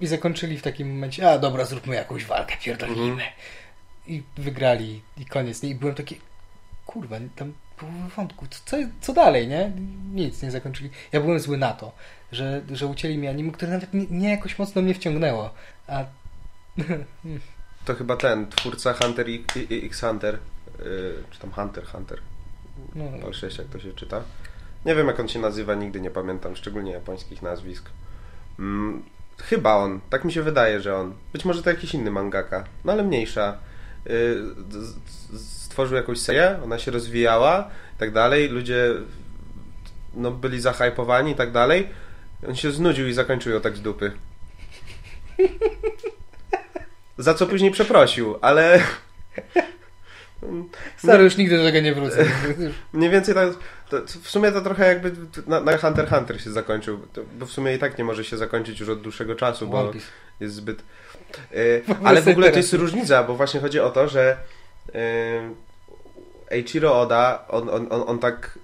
[0.01, 3.11] I zakończyli w takim momencie, a dobra, zróbmy jakąś walkę, pierdolimy.
[3.11, 3.29] Mhm.
[4.07, 5.63] I wygrali i koniec.
[5.63, 5.69] nie?
[5.69, 6.19] I byłem taki,
[6.85, 9.71] kurwa, tam połowy wątku, co, co, dalej, nie?
[10.13, 10.89] Nic nie zakończyli.
[11.11, 11.91] Ja byłem zły na to,
[12.31, 15.53] że, że ucięli mi anime, które nawet nie, nie jakoś mocno mnie wciągnęło.
[15.87, 16.05] A
[17.85, 19.25] To chyba ten, twórca Hunter
[19.71, 20.39] X Hunter.
[20.79, 22.19] Yy, czy tam Hunter, Hunter.
[22.95, 24.21] no, Pal 6, jak to się czyta.
[24.85, 27.89] Nie wiem, jak on się nazywa, nigdy nie pamiętam, szczególnie japońskich nazwisk.
[28.59, 29.03] Mm,
[29.37, 31.13] chyba on, tak mi się wydaje, że on.
[31.33, 33.57] Być może to jakiś inny mangaka, no ale mniejsza.
[34.05, 38.49] Z- stworzył jakąś serię, ona się rozwijała i tak dalej.
[38.49, 38.93] Ludzie
[40.13, 41.89] no, byli zahypowani i tak dalej.
[42.47, 44.11] On się znudził i zakończył ją tak z dupy.
[47.17, 48.79] Za co później przeprosił, ale
[50.97, 52.25] Stary, już nigdy do tego nie wrócę.
[52.93, 53.49] Mniej więcej tak.
[54.07, 55.11] W sumie to trochę jakby
[55.47, 58.23] na, na Hunter x Hunter się zakończył, to, bo w sumie i tak nie może
[58.23, 59.91] się zakończyć już od dłuższego czasu, bo
[60.39, 60.83] jest zbyt.
[61.91, 64.37] Ogóle ale w ogóle to jest różnica, bo właśnie chodzi o to, że
[64.93, 65.01] yy,
[66.51, 68.59] Eiichiro Oda, on, on, on, on tak.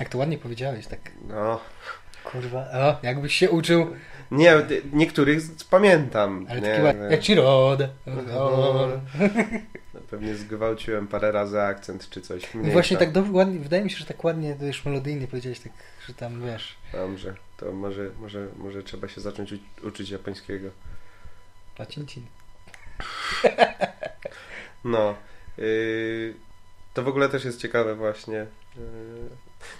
[0.00, 1.00] Jak to ładnie powiedziałeś, tak.
[1.28, 1.60] no.
[2.24, 3.96] Kurwa, o, jakbyś się uczył,
[4.30, 4.54] Nie,
[4.92, 5.40] niektórych
[5.70, 6.46] pamiętam.
[6.50, 7.10] ale nie, taki ładny, nie.
[7.10, 7.88] jak ci rodę.
[10.10, 12.54] Pewnie zgwałciłem parę razy akcent czy coś.
[12.54, 12.72] I Mniejsza.
[12.72, 15.72] właśnie tak dobrze, ładnie, wydaje mi się, że tak ładnie, to już melodyjnie powiedziałeś, tak,
[16.08, 20.68] że tam, wiesz, Dobrze, to może, może, może trzeba się zacząć uczyć japońskiego.
[21.76, 22.26] Pacincin.
[24.84, 25.14] No.
[25.58, 26.34] Yy,
[26.94, 28.46] to w ogóle też jest ciekawe właśnie.
[28.76, 28.82] Yy,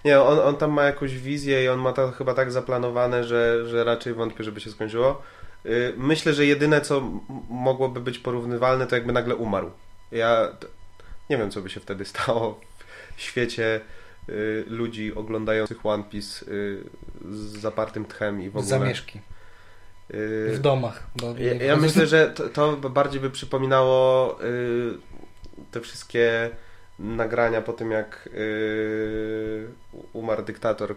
[0.05, 3.68] nie, on, on tam ma jakąś wizję i on ma to chyba tak zaplanowane, że,
[3.68, 5.22] że raczej wątpię, żeby się skończyło.
[5.64, 9.70] Yy, myślę, że jedyne, co mogłoby być porównywalne, to jakby nagle umarł.
[10.12, 10.48] Ja
[11.31, 12.61] nie wiem, co by się wtedy stało
[13.16, 13.81] w świecie
[14.28, 16.85] yy, ludzi oglądających One Piece yy,
[17.31, 18.68] z zapartym tchem i w ogóle.
[18.68, 19.20] Zamieszki.
[20.12, 21.07] W domach.
[21.16, 24.94] Bo ja, ja myślę, że to, to bardziej by przypominało y,
[25.70, 26.51] te wszystkie
[26.98, 29.68] nagrania po tym, jak y,
[30.12, 30.94] umarł dyktator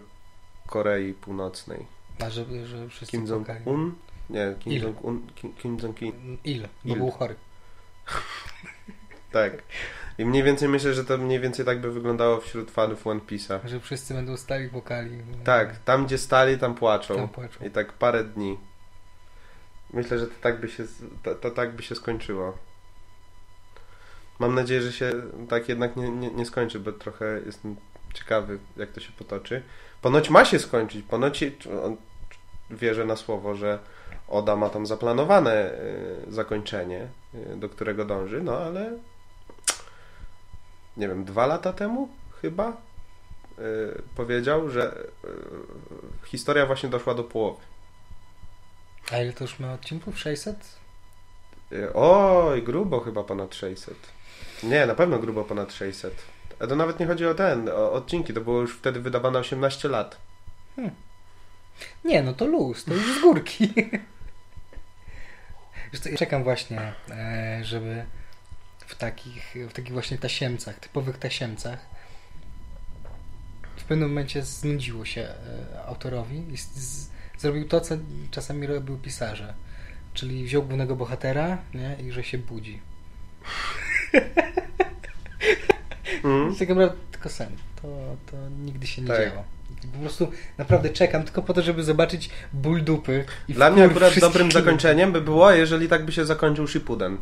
[0.66, 1.86] Korei Północnej.
[2.24, 3.26] A że, że wszyscy Kim.
[3.26, 3.94] Jong-un?
[4.30, 4.82] Nie, Kim Il.
[4.82, 5.26] Jong-un.
[5.34, 6.38] Kim, Kim Jong-un.
[6.44, 6.98] Il, bo Il.
[6.98, 7.34] był chory.
[9.32, 9.52] Tak.
[10.18, 13.66] I mniej więcej myślę, że to mniej więcej tak by wyglądało wśród fanów One Piece'a.
[13.68, 15.10] Że wszyscy będą stali płakali.
[15.44, 17.16] Tak, tam gdzie stali, tam płaczą.
[17.16, 17.64] Tam płaczą.
[17.64, 18.58] I tak parę dni.
[19.96, 20.84] Myślę, że to tak by się,
[21.22, 22.58] to, to tak by się skończyło.
[24.38, 25.12] Mam nadzieję, że się
[25.48, 27.76] tak jednak nie, nie, nie skończy, bo trochę jestem
[28.14, 29.62] ciekawy, jak to się potoczy.
[30.02, 31.06] Ponoć ma się skończyć.
[31.06, 31.44] Ponoć
[31.84, 31.96] on
[32.70, 33.78] wierzę na słowo, że
[34.28, 35.72] Oda ma tam zaplanowane
[36.28, 38.98] y, zakończenie, y, do którego dąży, no ale
[40.96, 42.08] nie wiem, dwa lata temu
[42.42, 42.72] chyba y,
[44.16, 45.06] powiedział, że
[46.24, 47.60] historia właśnie doszła do połowy.
[49.12, 50.18] A ile to już ma odcinków?
[50.18, 50.56] 600?
[51.72, 53.94] Y, oj, grubo chyba ponad 600.
[54.62, 56.22] Nie, na pewno grubo ponad 600.
[56.58, 59.88] A to nawet nie chodzi o ten, o odcinki, to było już wtedy wydawane 18
[59.88, 60.16] lat.
[62.04, 63.74] Nie, no to luz, to już z górki.
[66.18, 68.04] Czekam właśnie, e, żeby
[68.86, 71.78] w takich, w takich właśnie tasiemcach, typowych tasiemcach,
[73.76, 77.94] w pewnym momencie znudziło się e, autorowi i z, z, zrobił to, co
[78.30, 79.54] czasami robił pisarze.
[80.14, 81.96] Czyli wziął głównego bohatera nie?
[82.08, 82.80] i że się budzi.
[86.24, 86.56] Mm.
[86.56, 87.48] Tak naprawdę tylko sen.
[87.82, 89.28] To, to nigdy się nie Tak.
[89.30, 89.44] działo.
[89.92, 93.24] Po prostu naprawdę czekam tylko po to, żeby zobaczyć ból dupy.
[93.48, 97.18] I Dla mnie akurat dobrym zakończeniem by było, jeżeli tak by się zakończył Shippuden.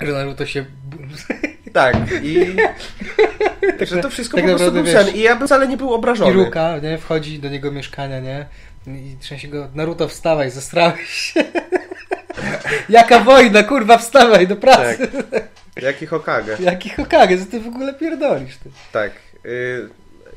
[0.00, 0.64] Że Naruto się...
[1.72, 2.56] Tak, i
[3.86, 6.30] że to wszystko tak po prostu był sen i ja bym wcale nie był obrażony.
[6.32, 6.98] Piruka, nie?
[6.98, 8.46] Wchodzi do niego mieszkania, nie?
[8.86, 11.44] I trzęsie go, Naruto wstawaj, zestrałeś się.
[12.88, 15.08] Jaka wojna, kurwa, wstawaj do pracy.
[15.82, 16.56] Jaki Hokage.
[16.60, 18.56] Jaki Hokage, co ty w ogóle pierdolisz?
[18.56, 18.70] Ty?
[18.92, 19.12] Tak.
[19.46, 19.88] y,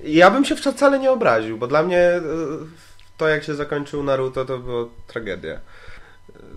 [0.03, 2.21] Ja bym się wcale nie obraził, bo dla mnie y,
[3.17, 5.59] to jak się zakończył Naruto to było tragedia.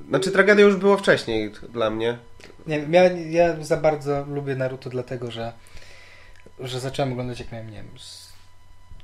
[0.09, 2.19] Znaczy tragedia już było wcześniej dla mnie.
[2.67, 5.53] Nie wiem, ja, ja za bardzo lubię Naruto dlatego, że,
[6.59, 8.33] że zacząłem oglądać jak miałem, nie wiem, z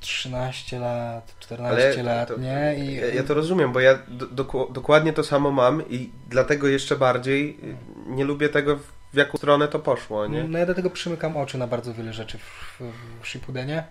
[0.00, 2.74] 13 lat, 14 lat, to, nie?
[2.78, 6.68] I, ja, ja to rozumiem, bo ja do, doku- dokładnie to samo mam i dlatego
[6.68, 7.58] jeszcze bardziej
[8.06, 8.76] nie lubię tego
[9.12, 10.44] w jaką stronę to poszło, nie?
[10.44, 12.80] No ja dlatego przymykam oczy na bardzo wiele rzeczy w,
[13.22, 13.84] w Shippudenie.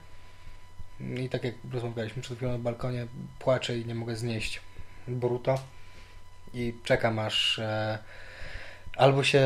[1.17, 3.07] I tak jak rozmawialiśmy przed chwilą na balkonie,
[3.39, 4.61] płaczę i nie mogę znieść
[5.07, 5.59] Boruto.
[6.53, 7.97] I czekam aż e,
[8.99, 9.41] albo się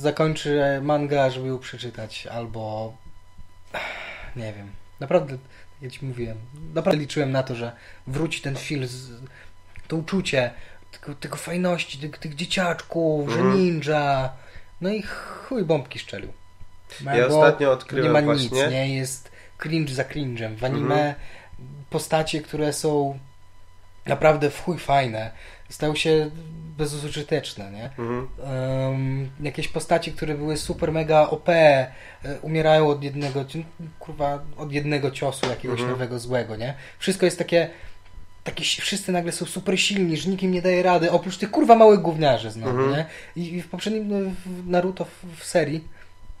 [0.00, 2.92] zakończy manga, żeby ją przeczytać, albo
[4.36, 4.70] nie wiem.
[5.00, 6.36] Naprawdę, tak jak ci mówiłem,
[6.74, 7.72] naprawdę liczyłem na to, że
[8.06, 9.10] wróci ten film, z,
[9.88, 10.50] to uczucie,
[10.92, 13.56] tego, tego fajności, tych, tych dzieciaczków, że Mhm.
[13.58, 14.32] ninja.
[14.80, 16.32] No i chuj bombki szczelił.
[17.14, 18.44] Ja ostatnio nie odkryłem ma właśnie...
[18.62, 18.96] nic, nie?
[18.96, 20.56] Jest cringe za cringe'em.
[20.56, 21.14] W anime Mhm.
[21.90, 23.18] postacie, które są
[24.06, 25.30] naprawdę w chuj fajne,
[25.68, 26.30] stały się
[26.78, 27.84] bezużyteczne, nie?
[27.84, 28.28] Mhm.
[28.44, 31.88] Em, jakieś postacie, które były super mega OP, e,
[32.42, 33.44] umierają od jednego,
[33.98, 35.90] kurwa, od jednego ciosu jakiegoś Mhm.
[35.90, 36.74] nowego złego, nie?
[36.98, 37.70] Wszystko jest takie,
[38.44, 42.00] takie, wszyscy nagle są super silni, że nikim nie daje rady, oprócz tych kurwa małych
[42.00, 42.90] gówniarzy znowu, Mhm.
[42.92, 43.06] nie?
[43.42, 45.84] I, I w poprzednim no, w Naruto w, w serii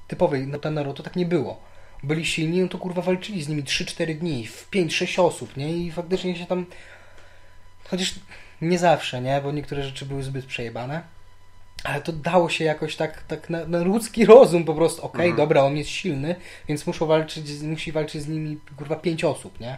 [0.08, 1.60] typowej no, ten Naruto tak nie było.
[2.02, 5.72] Byli silni, no to kurwa walczyli z nimi 3-4 dni, w 5-6 osób, nie?
[5.76, 6.66] I faktycznie się tam
[7.84, 8.14] chociaż
[8.68, 9.40] nie zawsze, nie?
[9.40, 11.02] Bo niektóre rzeczy były zbyt przejebane.
[11.84, 15.02] Ale to dało się jakoś tak, tak na, na ludzki rozum po prostu.
[15.02, 15.36] Okej, Mhm.
[15.36, 16.36] dobra, on jest silny,
[16.68, 19.76] więc muszą walczyć, musi walczyć z nimi kurwa 5 osób, nie?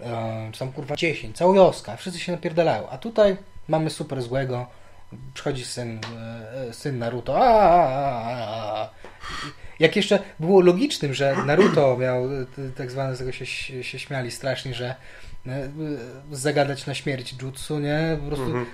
[0.00, 2.88] E, czy tam kurwa 10, cała wioska, wszyscy się napierdalają.
[2.88, 3.36] A tutaj
[3.68, 4.66] mamy super złego,
[5.34, 6.00] przychodzi syn,
[6.68, 7.82] e, syn Naruto, a, a,
[8.22, 8.90] a, a.
[9.78, 13.46] Jak jeszcze było logicznym, że Naruto miał e, tak zwane, z tego się,
[13.84, 14.96] się śmiali strasznie, że e, e,
[16.32, 18.18] zagadać na śmierć jutsu, nie?
[18.20, 18.66] Po prostu Mhm.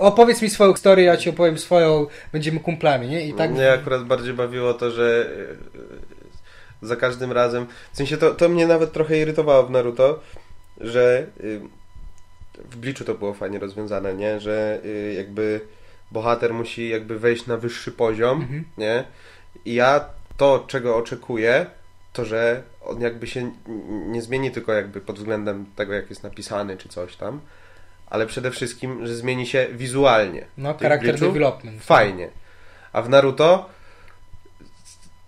[0.00, 3.26] opowiedz mi swoją historię, ja ci opowiem swoją, będziemy kumplami, nie?
[3.26, 5.26] I tak Mnie akurat bardziej bawiło to, że
[6.82, 10.20] y, za każdym razem, w sensie to, to mnie nawet trochę irytowało w Naruto,
[10.80, 11.60] że y,
[12.70, 14.40] w Bliczu to było fajnie rozwiązane, nie?
[14.40, 15.60] Że y, jakby
[16.10, 18.64] bohater musi jakby wejść na wyższy poziom, Mhm.
[18.78, 19.04] nie?
[19.64, 20.04] I ja
[20.36, 21.66] to, czego oczekuję,
[22.14, 23.50] to, że on jakby się
[24.06, 27.40] nie zmieni tylko jakby pod względem tego, jak jest napisany, czy coś tam,
[28.06, 30.46] ale przede wszystkim, że zmieni się wizualnie.
[30.58, 31.82] No, charakter development.
[31.82, 32.28] Fajnie.
[32.92, 33.68] A w Naruto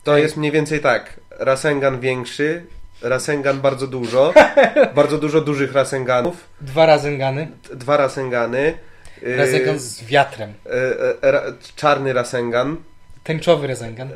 [0.04, 0.22] to Ej.
[0.22, 1.20] jest mniej więcej tak.
[1.30, 2.64] Rasengan większy,
[3.02, 4.34] Rasengan bardzo dużo,
[4.94, 7.48] bardzo dużo dużych Rasenganów, Dwa Razengany.
[7.68, 8.78] d- dwa Rasengany,
[9.22, 10.54] yy, Rasengan z wiatrem.
[10.64, 11.42] yy, ra,
[11.76, 12.76] czarny Rasengan,
[13.24, 14.08] Tęczowy Rasengan.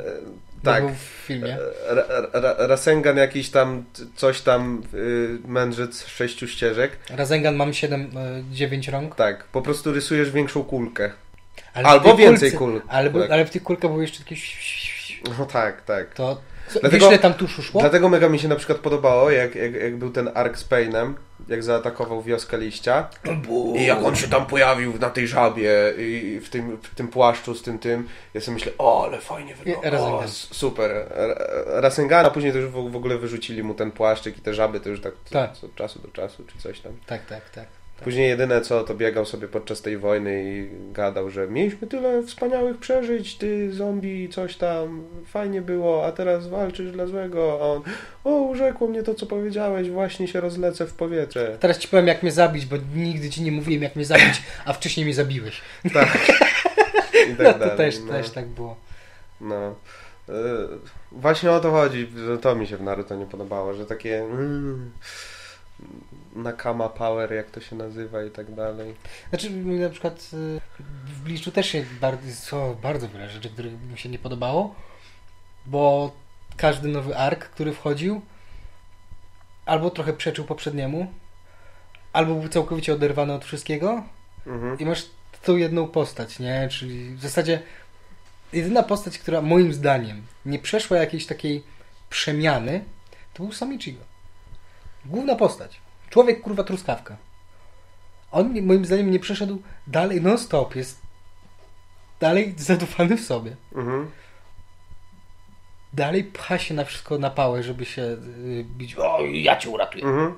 [0.63, 0.73] Tak.
[0.75, 1.57] tak, Był w filmie.
[1.89, 3.83] ra, ra, Rasengan jakiś tam,
[4.15, 8.11] coś tam, yy, mędrzec sześciu ścieżek, Rasengan mam 7,
[8.51, 9.15] 9 rąk.
[9.15, 11.11] tak, po prostu rysujesz większą kulkę.
[11.73, 12.81] Ale Albo więcej kulce- kul.
[12.87, 13.31] Ale, był- kulek.
[13.31, 15.21] ale w tych kulkach były jeszcze jakieś...
[15.39, 16.13] No tak, tak.
[16.13, 16.41] To...
[16.79, 17.81] Dlatego- Wiesz tam tuszu szło?
[17.81, 21.15] Dlatego mega mi się na przykład podobało, jak, jak, jak był ten ark z Painem,
[21.47, 23.07] jak zaatakował wioskę liścia.
[23.75, 27.55] I jak on się tam pojawił na tej żabie i w tym, w tym płaszczu
[27.55, 29.99] z tym tym, ja sobie myślę, o, ale fajnie wygląda.
[29.99, 30.91] O, super.
[31.09, 34.53] Ra- Rasengan, a później to już w w ogóle wyrzucili mu ten płaszczyk i te
[34.53, 35.53] żaby to już tak, Tak.
[35.57, 36.91] co od czasu do czasu, czy coś tam.
[37.05, 37.65] Tak, tak, tak.
[38.03, 42.77] Później jedyne co, to biegał sobie podczas tej wojny i gadał, że mieliśmy tyle wspaniałych
[42.77, 47.81] przeżyć, ty zombie, coś tam, fajnie było, a teraz walczysz dla złego, a on,
[48.23, 51.57] o, urzekło mnie to, co powiedziałeś, właśnie się rozlecę w powietrze.
[51.59, 54.73] Teraz ci powiem, jak mnie zabić, bo nigdy ci nie mówiłem, jak mnie zabić, a
[54.73, 55.61] wcześniej mnie zabiłeś.
[55.93, 56.17] Tak.
[57.31, 58.11] I tak No, to dalej, też, no.
[58.13, 58.75] też tak było.
[59.41, 59.75] No.
[60.29, 60.33] E,
[61.11, 62.11] Właśnie o to chodzi,
[62.41, 64.91] to mi się w Naruto nie podobało, że takie mm,
[66.35, 68.95] nakama power, jak to się nazywa i tak dalej.
[69.29, 70.61] Znaczy, mi na przykład y,
[71.05, 74.75] w Bliczu też się bardzo, bardzo wiele rzeczy, których mi się nie podobało,
[75.65, 76.11] bo
[76.57, 78.21] każdy nowy ark, który wchodził,
[79.65, 81.13] albo trochę przeczył poprzedniemu,
[82.13, 84.03] albo był całkowicie oderwany od wszystkiego
[84.47, 84.79] Mhm.
[84.79, 85.05] i masz
[85.43, 86.69] tą jedną postać, nie?
[86.71, 87.61] Czyli w zasadzie
[88.53, 91.63] jedyna postać, która moim zdaniem nie przeszła jakiejś takiej
[92.09, 92.83] przemiany,
[93.33, 94.03] to był Samichigo.
[95.05, 95.79] Główna postać.
[96.11, 97.17] Człowiek, kurwa, truskawka.
[98.31, 101.01] On moim zdaniem nie przeszedł dalej, non stop, jest
[102.19, 103.55] dalej zadufany w sobie.
[103.75, 104.11] Mhm.
[105.93, 108.95] Dalej pcha się na wszystko na pałę, żeby się y, bić.
[108.95, 110.03] O, ja cię uratuję.
[110.03, 110.35] Mhm.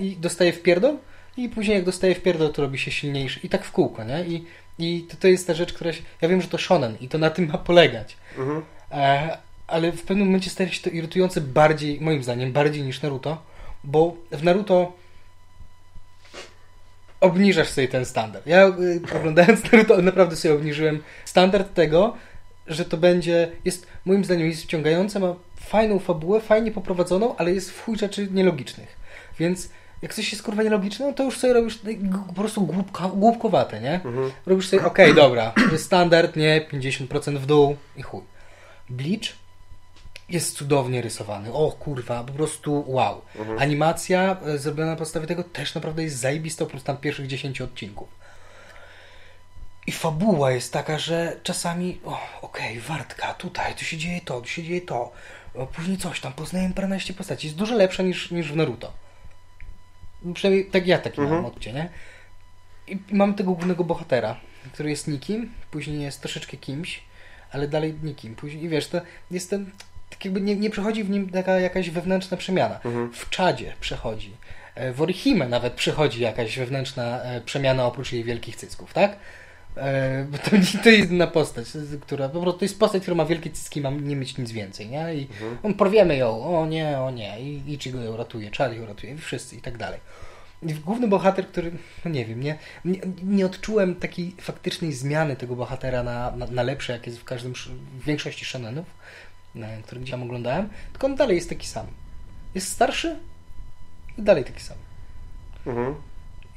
[0.00, 0.96] I dostaje w pierdol
[1.36, 3.40] i później jak dostaje w pierdol, to robi się silniejszy.
[3.42, 4.24] I tak w kółko, nie?
[4.24, 4.44] I,
[4.78, 6.02] i to, to jest ta rzecz, która się...
[6.20, 8.16] Ja wiem, że to shonen i to na tym ma polegać.
[8.38, 8.62] Mhm.
[8.90, 13.42] E, ale w pewnym momencie staje się to irytujące bardziej, moim zdaniem, bardziej niż Naruto,
[13.84, 14.92] bo w Naruto
[17.20, 18.46] obniżasz sobie ten standard.
[18.46, 22.16] Ja y, oglądając Naruto naprawdę sobie obniżyłem standard tego,
[22.66, 27.70] że to będzie, jest moim zdaniem jest wciągające, ma fajną fabułę, fajnie poprowadzoną, ale jest
[27.70, 28.96] w chuj rzeczy nielogicznych.
[29.38, 29.68] Więc
[30.02, 31.78] jak coś jest kurwa nielogiczne, no to już sobie robisz
[32.26, 33.94] po prostu głupka, głupkowate, nie?
[33.94, 34.30] Mhm.
[34.46, 38.22] Robisz sobie, okej, dobra, to jest standard, nie, 50% w dół i chuj.
[38.90, 39.32] Bleach
[40.28, 41.52] jest cudownie rysowany.
[41.52, 43.22] O kurwa, po prostu wow.
[43.38, 43.58] Mhm.
[43.58, 48.08] Animacja e, zrobiona na podstawie tego też naprawdę jest zajebista, oprócz tam pierwszych 10 odcinków.
[49.86, 54.48] I fabuła jest taka, że czasami, o, okej, wartka, tutaj, tu się dzieje to, tu
[54.48, 55.12] się dzieje to.
[55.54, 57.46] O, później coś tam, poznajemy paręnaście postaci.
[57.46, 58.92] Jest dużo lepsza niż, niż w Naruto.
[60.34, 61.36] Przynajmniej tak ja taki Mhm.
[61.36, 61.88] mam odczucie, nie?
[62.88, 64.40] I mam tego głównego bohatera,
[64.72, 67.02] który jest nikim, później jest troszeczkę kimś,
[67.52, 68.34] ale dalej nikim.
[68.34, 69.70] Później, i wiesz, to jest ten,
[70.16, 72.80] tak jakby nie, nie przechodzi w nim taka jakaś wewnętrzna przemiana.
[72.84, 73.12] Mhm.
[73.12, 74.32] W Czadzie przechodzi.
[74.74, 79.16] E, W Orihime nawet przechodzi jakaś wewnętrzna e, przemiana oprócz jej wielkich cycków, tak?
[79.76, 80.50] E, Bo to,
[80.84, 81.66] to jest inna postać,
[82.00, 84.88] która po prostu to jest postać, która ma wielkie cycki, ma nie mieć nic więcej,
[84.88, 85.14] nie?
[85.14, 85.58] I Mhm.
[85.62, 89.56] on porwiemy ją, o nie, o nie, i Ichigo ją ratuje, Charlie ją ratuje, wszyscy
[89.56, 90.00] i tak dalej.
[90.62, 91.72] Główny bohater, który,
[92.04, 96.62] no nie wiem, nie, nie, nie odczułem takiej faktycznej zmiany tego bohatera na, na, na
[96.62, 98.86] lepsze, jak jest w każdym, w większości shonenów,
[99.56, 101.86] na, które gdzieś tam oglądałem, tylko on dalej jest taki sam.
[102.54, 103.18] Jest starszy
[104.18, 104.76] i dalej taki sam.
[105.66, 105.94] Mhm.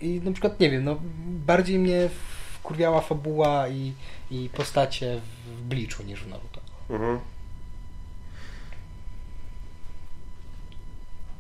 [0.02, 2.10] I na przykład, nie wiem, no bardziej mnie
[2.54, 3.94] wkurwiała fabuła i,
[4.32, 6.62] i postacie w Bleachu niż w Naruto.
[6.90, 7.20] Mhm.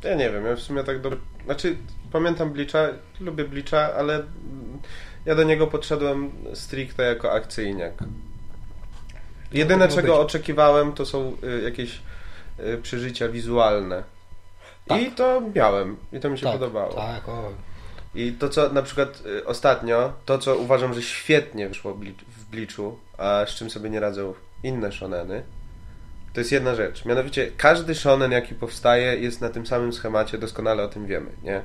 [0.04, 1.19] Ja nie wiem, ja w sumie tak dobrze...
[1.45, 1.78] Znaczy,
[2.12, 2.80] pamiętam Bleacha,
[3.19, 4.24] lubię Bleacha, ale
[5.26, 8.04] ja do niego podszedłem stricte jako akcyjniak.
[9.52, 12.02] Jedyne, czego oczekiwałem, to są y, jakieś
[12.60, 14.04] y, przeżycia wizualne.
[14.88, 15.02] Tak.
[15.02, 15.98] I to miałem.
[16.14, 16.94] I to mi się tak, podobało.
[16.94, 17.52] Tak, o.
[18.16, 23.00] I to, co na przykład y, ostatnio, to co uważam, że świetnie wyszło w Bleachu,
[23.18, 24.34] a z czym sobie nie radzą
[24.64, 25.44] inne shoneny,
[26.34, 27.06] to jest jedna rzecz.
[27.06, 31.62] Mianowicie, każdy shonen, jaki powstaje, jest na tym samym schemacie, doskonale o tym wiemy, nie?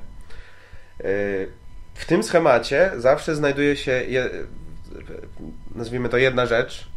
[1.94, 4.30] W tym schemacie zawsze znajduje się, je,
[5.74, 6.88] nazwijmy to jedna rzecz,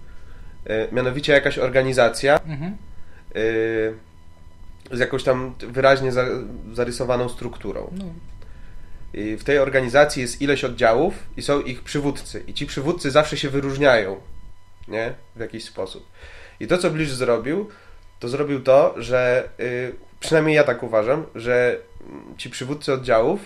[0.92, 2.78] mianowicie jakaś organizacja, Mhm.
[3.36, 3.94] y,
[4.92, 6.26] z jakąś tam wyraźnie za,
[6.74, 7.92] zarysowaną strukturą.
[7.98, 8.06] No.
[9.14, 12.44] I w tej organizacji jest ileś oddziałów i są ich przywódcy.
[12.48, 14.18] I ci przywódcy zawsze się wyróżniają,
[14.88, 15.14] nie?
[15.36, 16.08] W jakiś sposób.
[16.60, 17.70] I to, co Bleach zrobił,
[18.20, 21.78] to zrobił to, że y, przynajmniej ja tak uważam, że
[22.38, 23.40] ci przywódcy oddziałów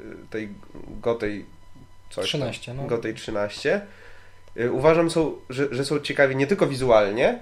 [0.00, 0.48] y, tej
[1.02, 1.46] Gotej
[2.10, 2.86] coś tam, 13, no.
[2.86, 3.80] Gotej 13 y,
[4.72, 7.38] uważam, są, że, że są ciekawi nie tylko wizualnie,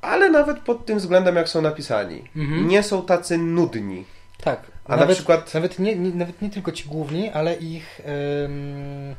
[0.00, 2.24] ale nawet pod tym względem, jak są napisani.
[2.36, 2.68] Mhm.
[2.68, 4.04] Nie są tacy nudni.
[4.40, 4.62] Tak.
[4.84, 8.00] A na nawet, przykład- Nawet nie, nie, nawet nie tylko ci główni, ale ich
[8.44, 9.14] ym,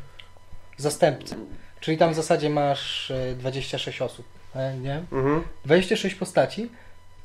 [0.77, 1.35] zastępcy.
[1.79, 4.25] Czyli tam w zasadzie masz y, 26 osób,
[4.55, 5.03] e, nie?
[5.11, 5.43] Mhm.
[5.65, 6.69] 26 postaci,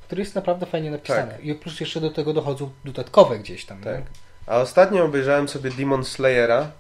[0.06, 1.32] które jest naprawdę fajnie napisane.
[1.32, 1.44] Tak.
[1.44, 3.80] I oprócz jeszcze do tego dochodzą dodatkowe gdzieś tam.
[3.80, 3.98] Tak.
[3.98, 4.04] nie?
[4.46, 6.70] A ostatnio obejrzałem sobie Demon Slayera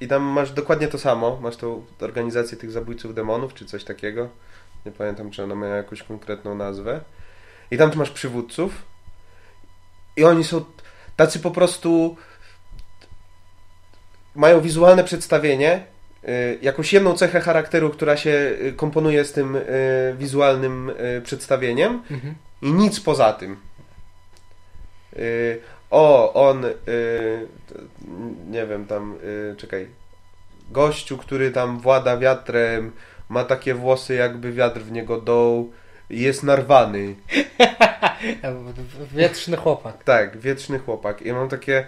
[0.00, 1.38] i tam masz dokładnie to samo.
[1.42, 4.28] Masz tą organizację tych zabójców demonów, czy coś takiego.
[4.86, 7.00] Nie pamiętam, czy ona miała jakąś konkretną nazwę.
[7.70, 8.82] I tam masz przywódców.
[10.16, 10.64] I oni są
[11.16, 12.16] tacy po prostu
[14.34, 15.84] mają wizualne przedstawienie,
[16.24, 19.62] y, jakąś jedną cechę charakteru, która się y, komponuje z tym y,
[20.18, 20.92] wizualnym
[21.24, 22.34] przedstawieniem Mhm.
[22.62, 23.56] i nic poza tym.
[25.90, 26.72] O, on, y,
[28.50, 29.88] nie wiem, tam, y, czekaj,
[30.70, 32.92] gościu, który tam włada wiatrem,
[33.28, 35.72] ma takie włosy, jakby wiatr w niego dął,
[36.10, 37.14] jest narwany.
[39.12, 40.04] Wietrzny chłopak.
[40.04, 41.22] Tak, wieczny chłopak.
[41.22, 41.86] I mam takie,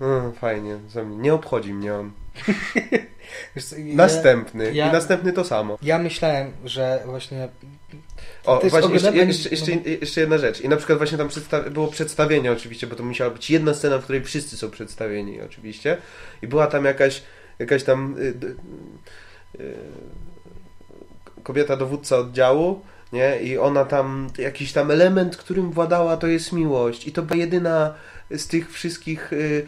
[0.00, 2.10] no, fajnie, nie obchodzi mnie on.
[3.78, 4.74] Następny.
[4.74, 5.78] ja- I następny to samo.
[5.82, 7.48] Ja myślałem, że właśnie
[8.44, 10.60] O, właśnie, jeszcze, oglądanie- jeszcze, jeszcze, jeszcze jedna rzecz.
[10.60, 13.98] I na przykład właśnie tam przedsta- było przedstawienie oczywiście, bo to musiała być jedna scena,
[13.98, 15.96] w której wszyscy są przedstawieni oczywiście.
[16.42, 17.22] I była tam jakaś,
[17.58, 18.34] jakaś tam y,
[19.60, 19.74] y,
[21.42, 22.80] kobieta dowódca oddziału,
[23.12, 23.40] nie?
[23.42, 27.06] I ona tam, jakiś tam element, którym władała, to jest miłość.
[27.06, 27.94] I to była jedyna
[28.30, 29.66] z tych wszystkich y,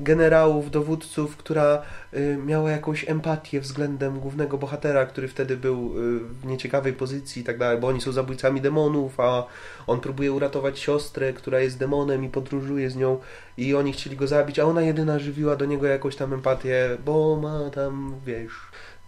[0.00, 1.82] generałów, dowódców, która
[2.14, 7.44] y, miała jakąś empatię względem głównego bohatera, który wtedy był y, w nieciekawej pozycji i
[7.44, 9.46] tak dalej, bo oni są zabójcami demonów, a
[9.86, 13.18] on próbuje uratować siostrę, która jest demonem i podróżuje z nią
[13.56, 17.36] i oni chcieli go zabić, a ona jedyna żywiła do niego jakąś tam empatię, bo
[17.36, 18.52] ma tam, wiesz,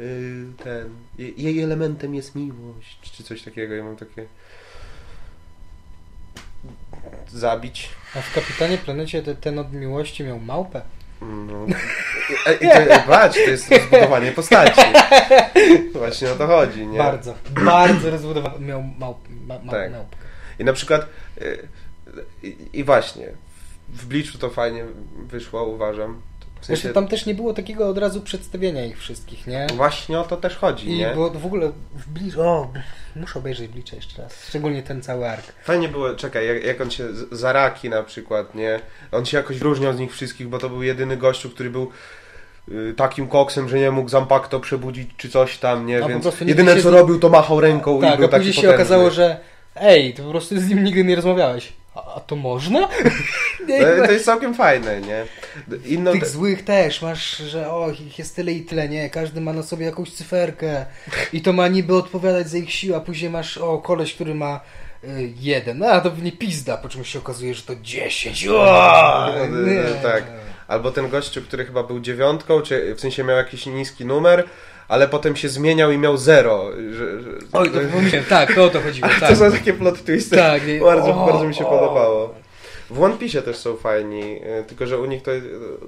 [0.00, 0.88] y, ten,
[1.18, 4.26] je- jej elementem jest miłość, czy coś takiego, ja mam takie
[7.28, 7.88] zabić.
[8.14, 10.80] a w Kapitanie Planecie te, ten od miłości miał małpę.
[11.22, 11.66] No.
[12.61, 14.80] I, i to, patrz, to jest zbudowanie postaci.
[15.92, 16.98] Właśnie o to chodzi, nie?
[16.98, 17.34] Bardzo,
[17.64, 18.59] bardzo rozbudowany.
[18.66, 19.92] Miał małp, ma, ma, Tak.
[19.92, 20.16] małpkę.
[20.59, 21.07] I na przykład
[21.42, 21.68] y,
[22.42, 23.26] i, i właśnie
[23.88, 24.84] w- Bleachu to fajnie
[25.26, 26.22] wyszło, uważam.
[26.61, 29.66] W Zresztą sensie, tam też nie było takiego od razu przedstawienia ich wszystkich, nie?
[29.74, 31.12] Właśnie o to też chodzi, I nie?
[31.16, 32.72] bo w ogóle w Bleach, o,
[33.16, 34.46] muszę obejrzeć Bleacha jeszcze raz.
[34.48, 35.44] Szczególnie ten cały ark.
[35.64, 38.80] Fajnie było, czekaj, jak, jak on się, Zaraki na przykład, nie?
[39.12, 41.90] On się jakoś różnił z nich wszystkich, bo to był jedyny gościu, który był
[42.68, 46.04] y, takim koksem, że nie mógł Zampakto przebudzić czy coś tam, nie?
[46.04, 48.54] A Więc jedyne co z robił to machał ręką i Tak, był a taki później
[48.54, 48.74] się potężny.
[48.84, 49.36] okazało, że
[49.76, 51.72] ej, to po prostu z nim nigdy nie rozmawiałeś.
[51.94, 52.88] A, a to można?
[53.68, 55.24] Nie, To, to jest całkiem fajne, nie?
[55.86, 59.11] Inną, Tych złych też masz, że o, ich jest tyle i tyle, nie?
[59.11, 60.86] Każdy ma na sobie jakąś cyferkę
[61.32, 64.61] i to ma niby odpowiadać za ich siłę, a później masz, o, koleś, który ma
[65.04, 65.09] y,
[65.40, 68.46] jeden, no, a to pewnie pizda, po czym się okazuje, że to dziesięć.
[68.48, 69.82] O, No, nie.
[70.02, 70.24] tak.
[70.68, 74.44] Albo ten gościu, który chyba był dziewiątką, czy w sensie miał jakiś niski numer,
[74.88, 76.70] ale potem się zmieniał i miał zero.
[76.92, 79.36] Że, że, Oj, to pomyślałem, tak, to o to chodziło, To tak.
[79.36, 80.36] są takie plot twisty.
[80.36, 81.70] Tak, nie- bardzo, o, bardzo mi się o.
[81.70, 82.34] podobało.
[82.91, 85.43] W One Piece też są fajni, y, tylko że u nich to y,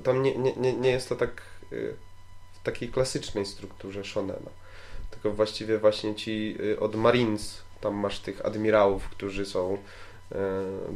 [0.05, 1.43] tam nie, nie, nie, jest to tak
[1.73, 1.95] y,
[2.53, 4.51] w takiej klasycznej strukturze shonena.
[5.11, 9.79] Tylko właściwie właśnie ci od Marines, tam masz tych admirałów, którzy są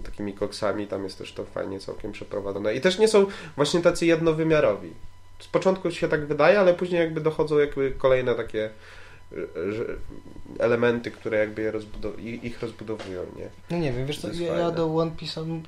[0.04, 2.74] takimi koksami, tam jest też to fajnie całkiem przeprowadzone.
[2.74, 3.26] I też nie są
[3.56, 4.92] właśnie tacy jednowymiarowi.
[5.38, 8.70] Z początku się tak wydaje, ale później jakby dochodzą jakby kolejne takie
[10.58, 13.48] elementy, które jakby je rozbudow- ich rozbudowują, nie?
[13.70, 15.60] No nie wiem, wiesz co, ja, ja do One Piece'a,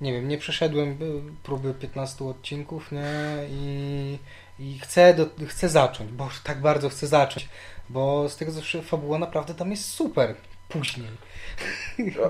[0.00, 0.96] nie wiem, nie przeszedłem y,
[1.42, 4.18] próby 15 odcinków, nie, i,
[4.58, 7.48] i chcę, do, chcę zacząć, bo tak bardzo chcę zacząć,
[7.88, 10.34] bo z tego zawsze fabuła naprawdę tam jest super
[10.68, 11.08] później.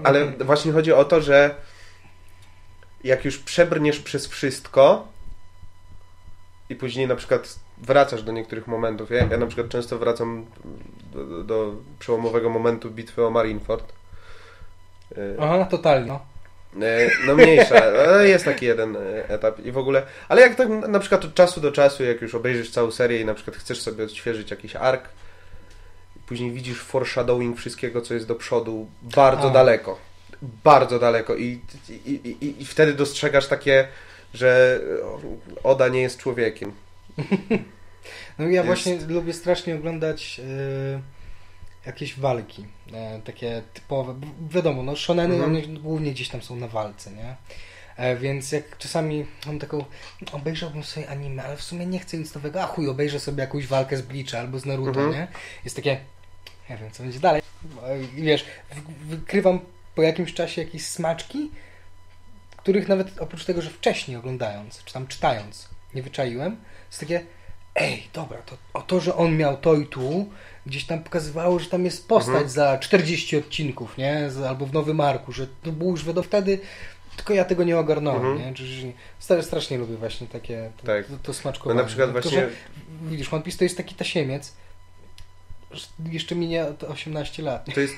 [0.04, 1.54] Ale właśnie chodzi o to, że
[3.04, 5.08] jak już przebrniesz przez wszystko
[6.68, 9.10] i później na przykład wracasz do niektórych momentów.
[9.10, 10.46] Ja, ja na przykład często wracam
[11.12, 13.92] do, do, przełomowego momentu bitwy o Marineford.
[15.12, 16.20] Y, Aha, totalnie, no.
[16.86, 20.02] E, No mniejsza, ale jest taki jeden e, etap i w ogóle.
[20.28, 23.24] Ale jak tak na przykład od czasu do czasu, jak już obejrzysz całą serię i
[23.24, 25.08] na przykład chcesz sobie odświeżyć jakiś ark,
[26.26, 29.52] później widzisz foreshadowing wszystkiego, co jest do przodu, bardzo A.
[29.52, 29.98] daleko.
[30.64, 31.36] Bardzo daleko.
[31.36, 32.10] I, i,
[32.40, 33.88] i, I wtedy dostrzegasz takie,
[34.34, 34.80] że
[35.62, 36.72] Oda nie jest człowiekiem.
[38.38, 41.00] No ja Jest- właśnie lubię strasznie oglądać y,
[41.86, 44.14] jakieś walki, e, takie typowe,
[44.50, 45.50] wiadomo, no shoneny Mhm.
[45.56, 47.36] one głównie gdzieś tam są na walce, nie?
[47.96, 49.84] E, więc jak czasami mam taką,
[50.32, 53.66] obejrzałbym sobie anime, ale w sumie nie chcę nic nowego, a chuj, obejrzę sobie jakąś
[53.66, 55.10] walkę z Bleacha albo z Naruto, Mhm.
[55.12, 55.28] nie?
[55.64, 56.00] Jest takie,
[56.70, 57.42] nie wiem, co będzie dalej.
[57.82, 58.44] E, Wiesz,
[59.06, 59.60] wykrywam
[59.94, 61.50] po jakimś czasie jakieś smaczki,
[62.56, 66.56] których nawet oprócz tego, że wcześniej oglądając, czy tam czytając, nie wyczaiłem,
[66.96, 67.26] jest takie,
[67.74, 70.28] ej, dobra, to o to, że on miał to i tu,
[70.66, 72.48] gdzieś tam pokazywało, że tam jest postać Mhm.
[72.48, 74.28] za 40 odcinków, nie?
[74.48, 76.58] Albo w Nowym Marku, że to było już do wtedy,
[77.16, 78.54] tylko ja tego nie ogarnąłem, Mhm.
[78.84, 78.92] nie?
[79.20, 81.06] Stra- strasznie lubię właśnie takie, to, Tak.
[81.06, 81.32] to, to
[81.68, 82.48] No na przykład właśnie że,
[83.02, 84.52] widzisz, One Piece to jest taki tasiemiec,
[86.12, 87.66] jeszcze minie to 18 lat.
[87.74, 87.94] to jest,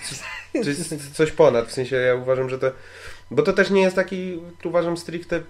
[0.64, 1.68] to jest coś ponad.
[1.68, 2.70] W sensie ja uważam, że to
[3.30, 5.42] Bo to też nie jest taki, uważam, stricte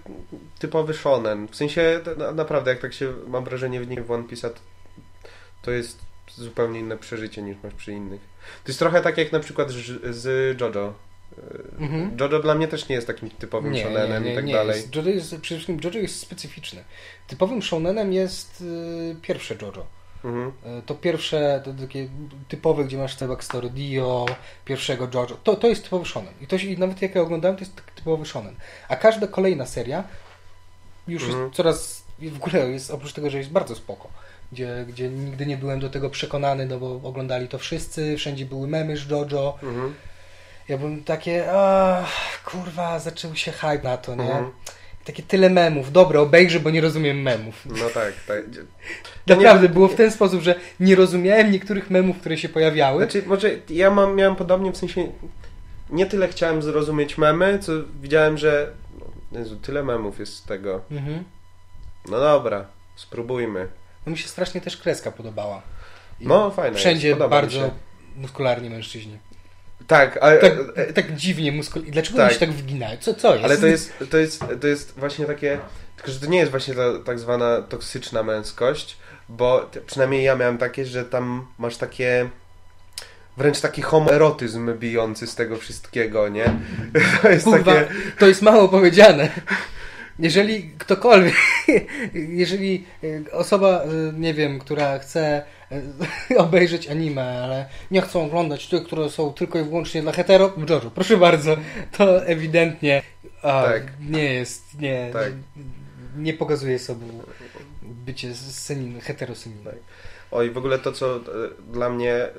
[0.59, 1.47] typowy shonen.
[1.47, 4.59] W sensie, to, naprawdę, jak tak się, mam wrażenie, w One Piece'a, to,
[5.61, 8.21] to jest zupełnie inne przeżycie niż masz przy innych.
[8.63, 10.93] To jest trochę tak jak na przykład z, z JoJo.
[11.79, 12.17] Mhm.
[12.19, 14.53] JoJo dla mnie też nie jest takim typowym nie, shonenem nie, nie, i tak nie
[14.53, 14.75] dalej.
[14.77, 14.95] Jest.
[14.95, 16.83] JoJo jest, przede wszystkim JoJo jest specyficzny.
[17.27, 19.98] Typowym shonenem jest y, pierwsze JoJo.
[20.23, 20.51] Mhm.
[20.79, 22.07] Y, to pierwsze, to takie
[22.47, 24.25] typowe, gdzie masz te backstory Dio,
[24.65, 25.37] pierwszego JoJo.
[25.43, 26.33] To, to jest typowy shonen.
[26.41, 28.55] I, to się, nawet jak ja oglądałem, to jest typowy shonen.
[28.89, 30.03] A każda kolejna seria
[31.07, 31.43] już mhm.
[31.43, 34.09] jest coraz, w ogóle jest, oprócz tego, że jest bardzo spoko
[34.51, 38.67] gdzie, gdzie nigdy nie byłem do tego przekonany, no bo oglądali to wszyscy, wszędzie były
[38.67, 39.59] memy z JoJo.
[39.63, 39.95] Mhm.
[40.67, 42.05] Ja bym takie, a,
[42.45, 44.43] kurwa, zaczął się hype na to, nie?
[45.09, 45.91] Takie tyle memów.
[45.91, 47.65] Dobra, obejrzę, bo nie rozumiem memów.
[47.65, 48.43] No tak, tak.
[49.27, 49.73] Naprawdę, nie...
[49.73, 53.03] było w ten sposób, że nie rozumiałem niektórych memów, które się pojawiały.
[53.03, 55.11] Znaczy, może ja mam, miałem podobnie, w sensie
[55.89, 58.71] nie tyle chciałem zrozumieć memy, co widziałem, że
[59.31, 60.81] Jezu, tyle memów jest z tego.
[60.91, 61.23] Mhm.
[62.09, 63.67] No dobra, spróbujmy.
[64.05, 65.61] No mi się strasznie też kreska podobała.
[66.19, 66.77] I no, fajne.
[66.77, 67.71] Wszędzie bardzo
[68.15, 69.17] muskularni mężczyźni.
[69.89, 70.37] Tak, ale...
[70.39, 70.53] Tak,
[70.93, 71.91] tak dziwnie muskularni.
[71.91, 72.33] Dlaczego tak.
[72.33, 72.97] się tak wyginają?
[72.99, 73.45] Co, co jest?
[73.45, 75.59] Ale to jest, to, jest, to jest właśnie takie...
[75.95, 78.97] Tylko, że to nie jest właśnie ta tak zwana toksyczna męskość,
[79.29, 82.29] bo przynajmniej ja miałem takie, że tam masz takie
[83.37, 86.45] wręcz taki homoerotyzm bijący z tego wszystkiego, nie?
[87.21, 87.93] To jest Kurwa, takie...
[88.19, 89.29] to jest mało powiedziane
[90.19, 91.35] jeżeli ktokolwiek,
[92.43, 95.43] jeżeli e, osoba, e, nie wiem, która chce
[96.31, 100.53] e, obejrzeć anime, ale nie chcą oglądać tych, które są tylko i wyłącznie dla hetero,
[100.69, 101.57] Jojo, proszę bardzo,
[101.97, 103.01] to ewidentnie
[103.41, 103.83] a, tak.
[104.09, 105.33] nie jest, nie, tak.
[106.17, 107.05] nie, pokazuje sobie
[107.81, 109.63] bycie senin, heterosenin.
[109.63, 109.75] Tak.
[110.31, 111.19] Oj, w ogóle to, co
[111.71, 112.29] dla mnie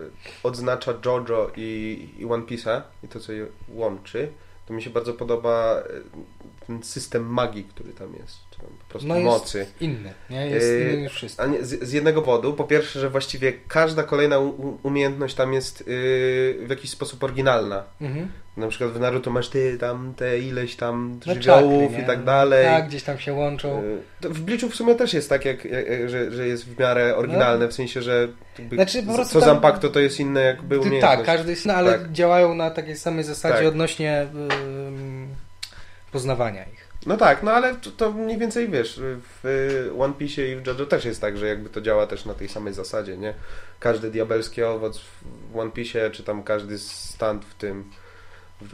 [0.43, 4.33] odznacza JoJo i, i One Piece'a i to, co je łączy,
[4.70, 5.82] to mi się bardzo podoba
[6.66, 9.58] ten system magii, który tam jest, tam po prostu no mocy.
[9.58, 10.46] Jest inny, nie?
[10.46, 11.46] Jest yy, inny niż wszystko.
[11.46, 15.80] Nie, z, z, jednego powodu, po pierwsze, że właściwie każda kolejna u, umiejętność tam jest
[15.80, 15.86] yy,
[16.66, 17.84] w jakiś sposób oryginalna.
[18.00, 18.28] Mhm.
[18.56, 22.64] Na przykład w Naruto masz ty tam te ileś tam no, żywiołów i tak dalej.
[22.64, 23.82] Tak, gdzieś tam się łączą.
[24.22, 27.16] Yy, w Bleachu w sumie też jest tak, jak, jak że, że jest w miarę
[27.16, 27.70] oryginalne, no.
[27.70, 28.28] w sensie, że
[28.72, 31.16] znaczy, po co tam, Zampakto to jest inne jakby umiejętność.
[31.16, 32.12] Tak, każdy jest inny, ale tak.
[32.12, 33.66] działają na takiej samej zasadzie tak.
[33.66, 34.26] odnośnie...
[36.12, 36.89] Poznawania ich.
[37.07, 39.01] No tak, no ale to, to mniej więcej wiesz,
[39.42, 42.34] w One Piece i w JoJo też jest tak, że jakby to działa też na
[42.34, 43.34] tej samej zasadzie, nie?
[43.78, 45.01] Każdy diabelski owoc
[45.53, 47.90] w One Piece, czy tam każdy stand w tym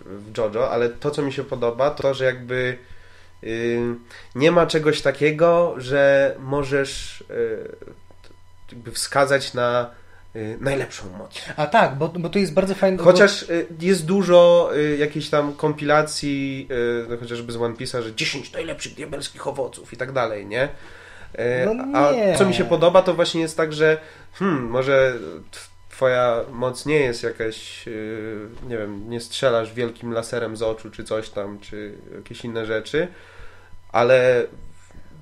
[0.07, 2.79] w JoJo, ale to co mi się podoba, to że jakby
[3.43, 3.81] yy,
[4.35, 7.24] nie ma czegoś takiego, że możesz
[8.74, 9.91] yy, wskazać na
[10.61, 11.41] najlepszą moc.
[11.57, 12.99] A tak, bo, bo to jest bardzo fajne.
[12.99, 16.68] Chociaż y, jest dużo y, jakichś tam kompilacji,
[17.09, 20.68] no chociażby z One Piece'a, że 10 najlepszych diabelskich owoców i tak dalej, nie?
[21.74, 23.99] No A co mi się podoba, to właśnie jest tak, że
[24.32, 25.14] hmm, może
[25.91, 27.87] twoja moc nie jest jakaś,
[28.68, 33.09] nie wiem, nie strzelasz wielkim laserem z oczu, czy coś tam, czy jakieś inne rzeczy,
[33.93, 34.47] ale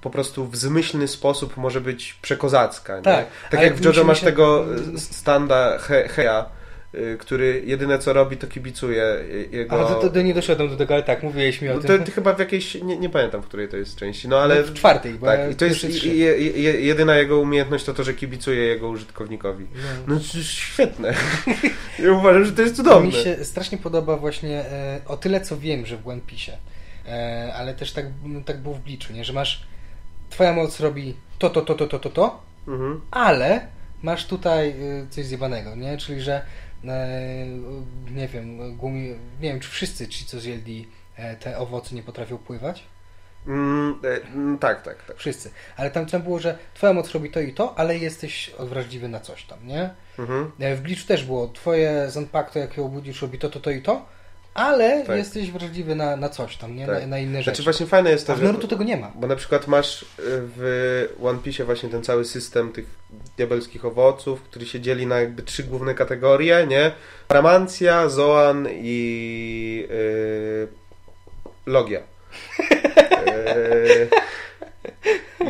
[0.04, 3.02] po prostu w zmyślny sposób może być przekozacka.
[3.02, 4.26] Tak, tak jak w JoJo masz się...
[4.26, 6.46] tego standa He Heja,
[6.94, 9.04] y, który jedyne co robi, to kibicuje
[9.50, 9.76] jego...
[9.76, 11.98] Ale to, to, to, nie doszedłem do tego, ale tak, mówiłeś mi o no tym.
[11.98, 14.56] To, to chyba w jakiejś, nie, nie, pamiętam w której to jest części, no ale...
[14.56, 18.04] No w czwartej, bo Tak, i to jest je, je, jedyna jego umiejętność to to,
[18.04, 19.66] że kibicuje jego użytkownikowi.
[20.06, 21.14] No, no świetne.
[22.04, 23.06] ja uważam, że to jest cudowne.
[23.06, 26.58] Mi się strasznie podoba właśnie e, o tyle, co wiem, że w One Piece,
[27.08, 28.06] e, ale też tak,
[28.44, 29.24] tak było w Bliczu, nie?
[29.24, 29.73] że masz
[30.34, 33.00] twoja moc robi to, to, to, to, to, to, to, mhm.
[33.10, 33.66] ale
[34.02, 35.96] masz tutaj y, coś zjebanego, nie?
[35.96, 36.42] Czyli, że
[36.84, 37.46] e,
[38.14, 39.08] nie wiem, gumi,
[39.40, 42.84] nie wiem, czy wszyscy ci, co zjedli e, te owoce, nie potrafią pływać?
[43.46, 45.16] Mm, e, mm, tak, tak, tak.
[45.16, 45.50] Wszyscy.
[45.76, 49.20] Ale tam tam było, że twoja moc robi to i to, ale jesteś wrażliwy na
[49.20, 49.90] coś tam, nie?
[50.18, 50.52] Mhm.
[50.76, 54.06] W Glitchu też było, twoje Zanpakto, jak je obudzisz, robi to, to, to i to,
[54.54, 55.16] ale tak.
[55.16, 56.86] jesteś wrażliwy na, na coś tam, nie?
[56.86, 57.00] Tak.
[57.00, 57.44] Na, na, inne rzeczy.
[57.44, 59.12] Znaczy właśnie fajne jest to, A w Naruto tego nie ma.
[59.14, 62.86] Bo na przykład masz y, w One Piece właśnie ten cały system tych
[63.36, 66.92] diabelskich owoców, który się dzieli na jakby trzy główne kategorie, nie?
[67.28, 70.68] Paramancja, Zoan i yy,
[71.66, 72.00] Logia.
[72.60, 74.08] yy,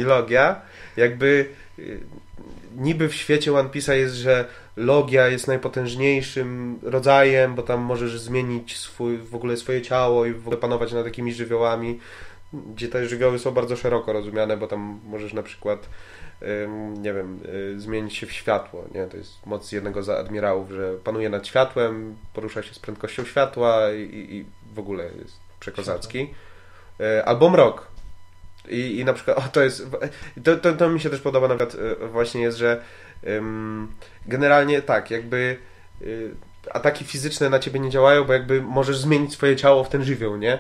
[0.01, 0.61] I Logia.
[0.97, 1.49] Jakby
[1.79, 2.01] yy,
[2.77, 4.45] niby w świecie One Piece'a jest, że
[4.77, 10.41] logia jest najpotężniejszym rodzajem, bo tam możesz zmienić swój, w ogóle swoje ciało i w
[10.41, 12.01] ogóle panować nad takimi żywiołami,
[12.53, 15.89] gdzie te żywioły są bardzo szeroko rozumiane, bo tam możesz na przykład
[16.99, 17.41] nie wiem,
[17.75, 19.07] y, zmienić się w światło, nie?
[19.07, 23.93] To jest moc jednego z admirałów, że panuje nad światłem, porusza się z prędkością światła
[23.93, 26.35] i, i w ogóle jest przekozacki.
[27.01, 27.87] E, albo mrok.
[28.69, 29.87] I, I na przykład, o to jest,
[30.45, 32.83] to, to, to mi się też podoba na przykład e, właśnie jest, że
[34.27, 35.57] generalnie tak, jakby
[36.03, 36.35] y,
[36.71, 40.37] ataki fizyczne na ciebie nie działają, bo jakby możesz zmienić swoje ciało w ten żywioł,
[40.37, 40.59] nie?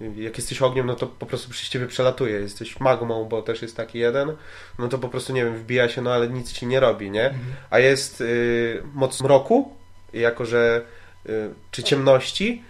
[0.00, 2.40] Jak jesteś ogniem, no to po prostu przy ciebie przelatuje.
[2.40, 4.32] Jesteś magmą, bo też jest taki jeden,
[4.78, 7.24] no to po prostu, nie wiem, wbija się, no ale nic ci nie robi, nie?
[7.24, 7.44] Mhm.
[7.70, 9.76] A jest y, moc mroku,
[10.12, 10.82] jako że,
[11.26, 12.62] y, czy ciemności,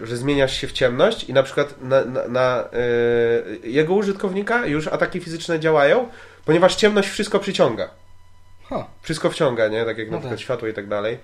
[0.00, 2.64] że zmieniasz się w ciemność i na przykład na, na, na
[3.64, 6.08] y, jego użytkownika już ataki fizyczne działają,
[6.48, 7.90] ponieważ ciemność wszystko przyciąga.
[8.68, 8.86] Ha.
[9.02, 9.84] Wszystko wciąga, nie?
[9.84, 10.44] Tak jak na No przykład tak.
[10.44, 11.18] światło i tak dalej.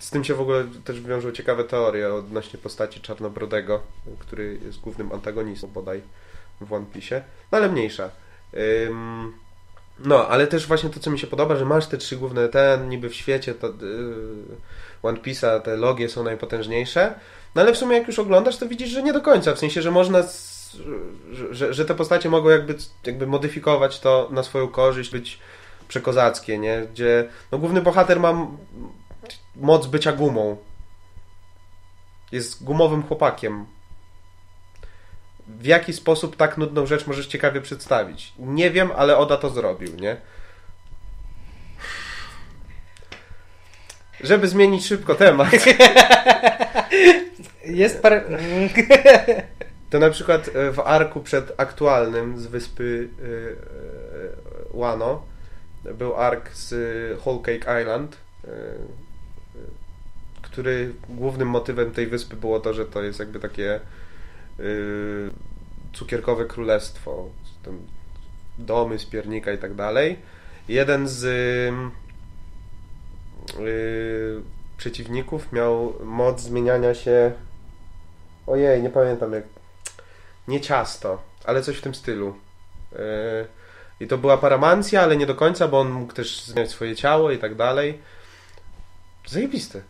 [0.00, 3.80] Z tym się w ogóle też wiążą ciekawe teorie odnośnie postaci Czarnobrodego,
[4.18, 6.02] który jest głównym antagonistą bodaj
[6.60, 7.22] w One Piece.
[7.52, 8.10] No ale mniejsza.
[8.86, 9.32] Ym,
[9.98, 12.88] no, ale też właśnie to, co mi się podoba, że masz te trzy główne, ten
[12.88, 13.74] niby w świecie, to, yy,
[15.02, 17.14] One Piece'a, te logie są najpotężniejsze,
[17.54, 19.82] no ale w sumie jak już oglądasz, to widzisz, że nie do końca, w sensie,
[19.82, 20.49] że można, s-
[21.50, 22.74] że, że, te postacie mogą jakby,
[23.06, 25.38] jakby modyfikować to na swoją korzyść, być
[25.88, 26.86] przekozackie, nie?
[26.92, 28.46] Gdzie no, główny bohater ma
[29.56, 30.56] moc bycia gumą.
[32.32, 33.66] Jest gumowym chłopakiem.
[35.46, 38.32] W jaki sposób tak nudną rzecz możesz ciekawie przedstawić?
[38.38, 40.16] Nie wiem, ale Oda to zrobił, nie?
[44.20, 45.50] Żeby zmienić szybko temat,
[47.64, 48.24] Jest parę...
[49.90, 53.24] to na przykład e, w arku przed aktualnym z wyspy e,
[54.76, 55.22] e, Wano
[55.94, 56.74] był ark z
[57.20, 58.16] Whole Cake Island,
[60.42, 63.80] który głównym motywem tej wyspy było to, że to jest jakby takie
[65.92, 67.28] cukierkowe królestwo,
[68.58, 70.18] domy z piernika i tak dalej.
[70.68, 71.24] Jeden z
[74.76, 77.32] przeciwników miał moc zmieniania się
[78.46, 79.44] ojej, nie pamiętam jak
[80.48, 82.36] nie ciasto, ale coś w tym stylu.
[82.92, 82.98] Yy,
[84.00, 87.30] I to była paramancja, ale nie do końca, bo on mógł też zmieniać swoje ciało
[87.30, 88.00] i tak dalej.
[89.26, 89.80] Zajebiste.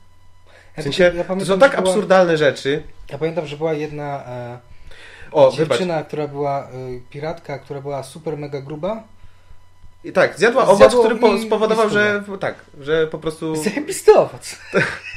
[0.78, 2.82] W sensie, ja to pamiętam, są tak że była- absurdalne rzeczy.
[3.10, 4.58] Ja pamiętam, że była jedna e,
[5.32, 5.68] O, wybacz.
[5.68, 6.68] dziewczyna, która była e,
[7.10, 9.02] piratka, która była super mega gruba.
[10.04, 14.56] I tak, zjadła owoc, który po, spowodował, że tak, że po prostu Zajebisty owoc.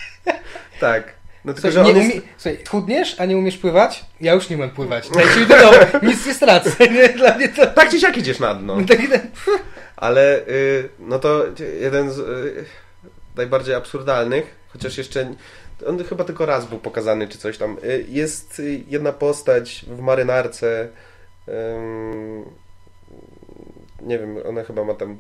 [0.80, 1.14] tak.
[1.46, 2.16] No tylko, Słuchaj, że nie jest...
[2.16, 2.28] umie...
[2.38, 4.06] Słuchaj, chudniesz, a nie umiesz pływać?
[4.22, 5.10] Ja już nie umiem pływać.
[5.10, 5.78] Dajcie mi do domu,
[6.12, 6.72] nic nie stracę.
[6.80, 7.10] Nie?
[7.10, 7.68] Dla mnie to...
[7.68, 8.78] Tak czy siak idziesz na dno.
[8.88, 9.22] Taki ten...
[9.96, 11.46] Ale y, no to
[11.82, 12.66] jeden z y,
[13.36, 15.34] najbardziej absurdalnych, chociaż jeszcze
[15.88, 17.78] on chyba tylko raz był pokazany czy coś tam.
[17.84, 20.88] Y, jest y, jedna postać w marynarce.
[24.02, 25.18] nie wiem, ona chyba ma tam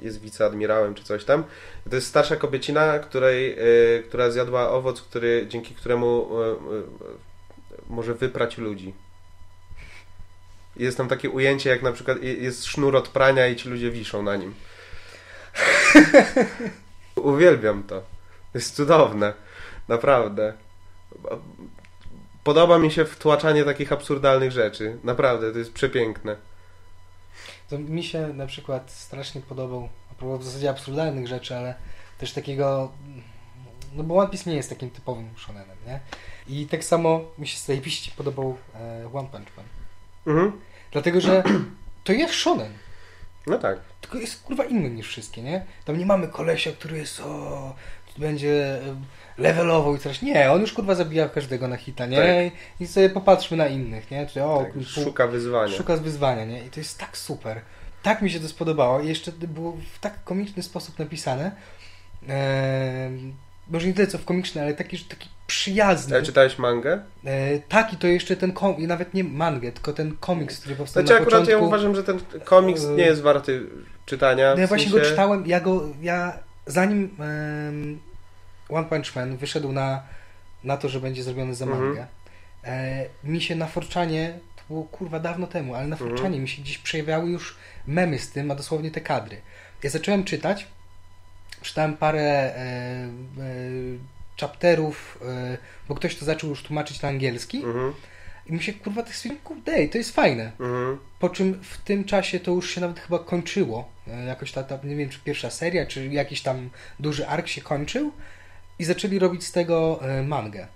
[0.00, 1.44] jest wiceadmirałem czy coś tam.
[1.90, 3.58] To jest starsza kobiecina, której,
[3.98, 6.82] y, która zjadła owoc, który, dzięki któremu y, y,
[7.90, 8.94] może wyprać ludzi.
[10.76, 14.22] Jest tam takie ujęcie, jak na przykład jest sznur od prania i ci ludzie wiszą
[14.22, 14.54] na nim.
[17.16, 18.02] Uwielbiam to.
[18.54, 19.32] Jest cudowne.
[19.88, 20.52] Naprawdę.
[22.44, 24.98] Podoba mi się wtłaczanie takich absurdalnych rzeczy.
[25.04, 26.36] Naprawdę, to jest przepiękne.
[27.68, 29.88] To mi się na przykład strasznie podobał,
[30.34, 31.74] a w zasadzie absurdalnych rzeczy, ale
[32.18, 32.92] też takiego,
[33.94, 36.00] no bo One Piece nie jest takim typowym shonenem, nie?
[36.48, 39.66] I tak samo mi się zajebiście podobał e, One Punch Man.
[40.26, 40.60] Mhm.
[40.92, 41.42] Dlatego, że
[42.04, 42.72] to jest shonen,
[43.46, 43.78] No tak.
[44.00, 45.64] tylko jest kurwa inny niż wszystkie, nie?
[45.84, 47.74] Tam nie mamy kolesia, który jest o,
[48.18, 48.80] będzie e,
[49.38, 50.22] levelował i coś.
[50.22, 52.50] Nie, on już kurwa zabija każdego na hita, nie?
[52.80, 54.26] I sobie popatrzmy na innych, nie?
[54.26, 54.72] Czy, o, tak.
[54.72, 55.76] pół- Szuka wyzwania.
[55.76, 56.64] Szuka wyzwania, nie?
[56.66, 57.60] I to jest tak super.
[58.02, 59.00] Tak mi się to spodobało.
[59.00, 61.50] I jeszcze było w tak komiczny sposób napisane.
[62.28, 63.32] Eee,
[63.70, 66.14] może nie tyle co w komiczny, ale taki, taki przyjazny.
[66.14, 67.00] Ale czytałeś mangę?
[67.24, 68.76] Eee, tak, i to jeszcze ten kom...
[68.76, 71.62] i nawet nie mangę, tylko ten komiks, który powstał Znaczy na akurat początku.
[71.62, 73.66] ja uważam, że ten komiks nie jest warty
[74.06, 74.54] czytania.
[74.54, 75.00] No ja w właśnie sensie...
[75.04, 77.98] go czytałem, ja go, ja zanim em,
[78.68, 80.02] One Punch Man wyszedł na,
[80.64, 81.84] na to, że będzie zrobiony za Mhm.
[81.84, 82.06] mangę,
[82.64, 86.10] e, mi się na Forczanie, to było kurwa dawno temu, ale na Mhm.
[86.10, 87.56] Forczanie mi się gdzieś przejawiały już
[87.86, 89.40] memy z tym, a dosłownie te kadry.
[89.82, 90.66] Ja zacząłem czytać,
[91.62, 93.08] czytałem parę e, e,
[94.40, 95.18] chapterów,
[95.52, 95.58] e,
[95.88, 97.92] bo ktoś to zaczął już tłumaczyć na angielski Mhm,
[98.46, 100.52] i mi się kurwa tak stwierdziłem, kurde, ej, to jest fajne.
[100.60, 100.98] mhm.
[101.18, 103.88] Po czym w tym czasie to już się nawet chyba kończyło.
[104.08, 107.60] E, Jakoś ta, ta, nie wiem, czy pierwsza seria, czy jakiś tam duży ark się
[107.60, 108.12] kończył
[108.78, 110.66] i zaczęli robić z tego e, mangę.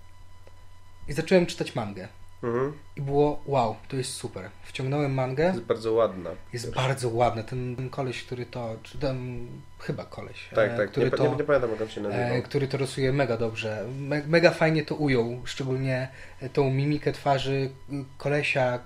[1.09, 2.09] I zacząłem czytać mangę.
[2.43, 2.73] Mhm.
[2.97, 4.51] i było wow, to jest super.
[4.65, 6.31] Wciągnąłem mangę, Jest bardzo ładna.
[6.53, 6.75] jest Też.
[6.75, 7.45] bardzo ładny.
[7.45, 9.47] Ten, ten koleś, który to, czy ten,
[9.79, 10.91] chyba koleś, Tak, e, tak.
[10.91, 11.29] który Nie, to...
[11.29, 12.27] nie, nie pamiętam jak się nazywał.
[12.27, 13.87] e, który to rysuje mega dobrze.
[13.99, 16.09] Me, mega fajnie to ujął, szczególnie
[16.53, 18.79] tą mimikę twarzy y, kolesia,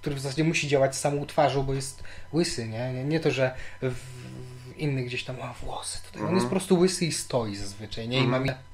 [0.00, 2.02] który w zasadzie musi działać samą twarzą, bo jest
[2.32, 2.92] łysy, nie?
[2.92, 3.94] Nie, nie to, że w,
[4.74, 6.18] w innych gdzieś tam ma włosy tutaj.
[6.20, 6.34] On Mhm.
[6.36, 8.18] jest po prostu łysy i stoi zazwyczaj, nie?
[8.18, 8.44] I ma Mhm.
[8.58, 8.64] mi-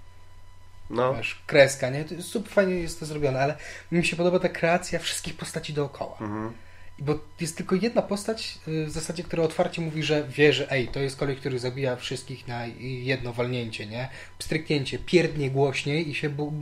[0.97, 2.05] No, wiesz, kreska, nie?
[2.05, 3.57] To jest super fajnie jest to zrobione, ale
[3.93, 6.17] mi się podoba ta kreacja wszystkich postaci dookoła.
[6.21, 6.53] mhm.
[6.99, 10.89] Bo jest tylko jedna postać y, w zasadzie, która otwarcie mówi, że wie, że ej,
[10.89, 14.09] to jest kolej, który zabija wszystkich na jedno walnięcie, nie?
[14.39, 16.53] Pstryknięcie, pierdnie głośniej i się bu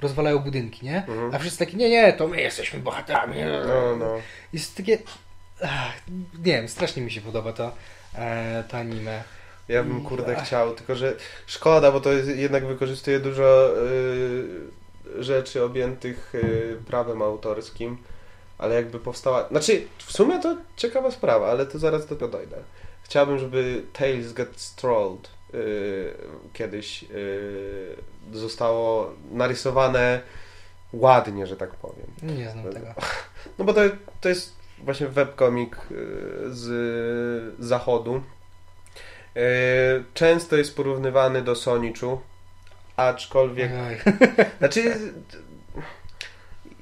[0.00, 0.96] rozwalają budynki, nie?
[0.96, 1.34] Mhm.
[1.34, 3.36] A wszyscy taki, nie, nie, to my jesteśmy bohaterami.
[3.68, 4.18] no, no.
[4.52, 4.98] Jest takie,
[5.64, 5.92] ach,
[6.38, 7.72] nie wiem, strasznie mi się podoba to,
[8.14, 9.22] e, to anime.
[9.68, 10.44] Ja bym I- kurde ach.
[10.46, 11.14] chciał, tylko że
[11.46, 13.70] szkoda, bo to jest, jednak wykorzystuje dużo
[15.18, 17.98] y, rzeczy objętych y, prawem autorskim,
[18.58, 19.48] ale jakby powstała.
[19.48, 22.56] Znaczy, w sumie to ciekawa sprawa, ale to zaraz do tego dojdę.
[23.02, 26.14] Chciałbym, żeby Tales Get Strolled y,
[26.52, 27.96] kiedyś y,
[28.32, 30.20] zostało narysowane
[30.92, 32.06] ładnie, że tak powiem.
[32.22, 32.86] Nie znam tego.
[33.58, 33.80] No bo to,
[34.20, 35.96] to jest właśnie webkomik y,
[36.48, 38.22] z zachodu.
[39.36, 39.40] Y,
[40.14, 42.20] Często jest porównywany do Sonichu,
[42.96, 43.70] aczkolwiek...
[44.58, 44.96] Znaczy,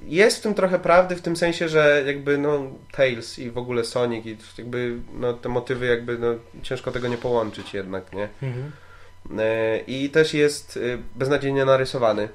[0.04, 3.84] jest w tym trochę prawdy, w tym sensie, że jakby no Tails i w ogóle
[3.84, 8.28] Sonic i jakby no te motywy jakby no ciężko tego nie połączyć jednak, nie?
[8.42, 8.72] Mhm.
[9.40, 10.78] Y, I też jest
[11.16, 12.28] beznadziejnie narysowany.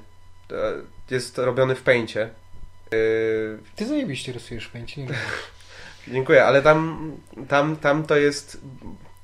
[1.10, 2.30] Jest robiony w pęcie.
[3.76, 5.16] Ty zajebiście rysujesz pęci, nie wiem.
[6.08, 7.12] Dziękuję, ale tam,
[7.48, 8.60] tam, tam to jest.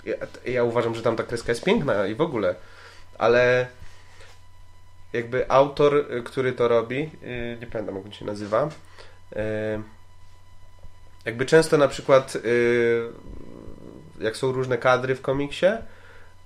[0.05, 0.15] Ja,
[0.47, 2.55] ja uważam, że tam ta kreska jest piękna i w ogóle,
[3.19, 3.67] ale
[5.13, 8.69] jakby autor, y, który to robi, y, nie pamiętam jak on się nazywa,
[9.33, 9.37] y,
[11.25, 12.37] jakby często na przykład
[14.21, 15.67] jak są różne kadry w komiksie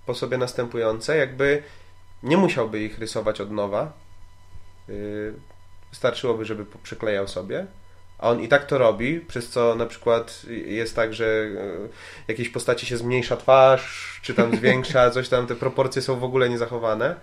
[0.07, 1.63] po sobie następujące, jakby
[2.23, 3.93] nie musiałby ich rysować od nowa.
[5.91, 7.67] Wystarczyłoby, żeby przyklejał sobie.
[8.25, 11.49] A on i tak to robi, przez co na przykład jest tak, że e,
[12.29, 16.49] jakiejś postaci się zmniejsza twarz, czy tam zwiększa, coś tam, te proporcje są w ogóle
[16.49, 17.17] niezachowane.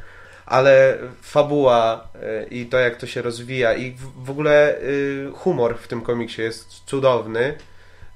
[0.45, 3.91] Ale fabuła e, i to, jak to się rozwija, i
[4.25, 7.57] w- ogóle y, humor w tym komiksie jest cudowny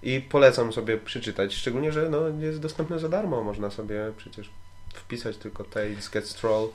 [0.03, 1.53] i polecam sobie przeczytać.
[1.55, 3.43] Szczególnie, że no, jest dostępny za darmo.
[3.43, 4.49] Można sobie przecież
[4.93, 6.67] wpisać tylko Tales Get Stroll.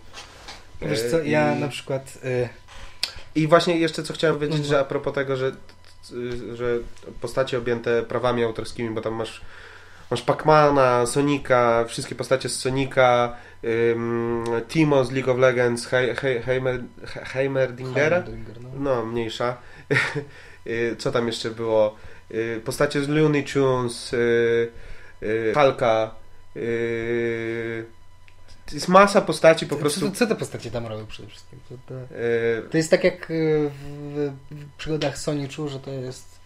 [0.82, 2.18] Wiesz E, co, ja i- na przykład...
[2.24, 2.48] Y,
[3.34, 4.70] i właśnie jeszcze co chciałem powiedzieć, Mhm.
[4.70, 5.52] że a propos tego, że,
[6.54, 6.78] że
[7.20, 9.40] postacie objęte prawami autorskimi, bo tam masz,
[10.10, 16.40] masz Pacmana, Sonika, wszystkie postacie z Sonika, ym, Timo z League of Legends, Hei- Hei-
[16.42, 18.68] Heimer, He- Heimerdingera, Heimerdinger, no.
[18.78, 19.56] no mniejsza.
[20.66, 21.96] Y, co tam jeszcze było?
[22.30, 24.68] Y, Postacie z Looney Tunes, y,
[25.22, 26.10] y, Hulka,
[26.56, 27.84] y,
[28.72, 30.00] jest masa postaci po prostu.
[30.10, 31.58] Co, co te postacie tam robią przede wszystkim?
[31.68, 36.40] To, to, y, to jest tak jak y, w, w przygodach Sonichu, że to jest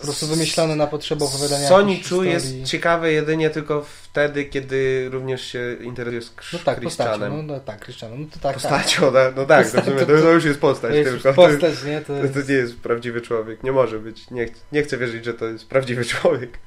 [0.00, 2.32] po prostu wymyślone na potrzeby opowiadania Sony jakiejś Chu historii.
[2.32, 7.18] jest ciekawe jedynie tylko wtedy, kiedy również się interesuje z Krz- No tak, postacią.
[7.28, 8.20] No, no tak, Krystianem.
[8.20, 9.36] No to tak, Postacią, tak.
[9.36, 11.04] no tak, to, w sumie, to, to już jest postać tak.
[11.04, 11.42] To jest tylko.
[11.42, 12.00] postać, nie?
[12.00, 12.34] To To, jest...
[12.34, 14.30] to nie jest prawdziwy człowiek, nie może być.
[14.30, 16.58] Nie, nie chcę wierzyć, że to jest prawdziwy człowiek.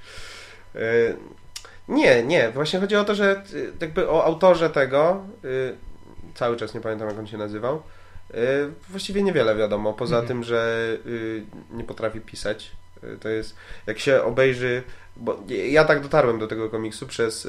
[0.76, 0.80] E,
[1.92, 5.76] Nie, nie, właśnie chodzi o to, że y, jakby o autorze tego, y,
[6.36, 7.84] cały czas nie pamiętam jak on się nazywał,
[8.32, 8.38] y,
[8.90, 10.28] właściwie niewiele wiadomo, poza Mhm.
[10.28, 10.78] tym, że
[11.72, 12.72] nie potrafi pisać.
[13.20, 13.56] To jest,
[13.88, 14.84] jak się obejrzy,
[15.16, 17.48] bo ja tak dotarłem do tego komiksu przez...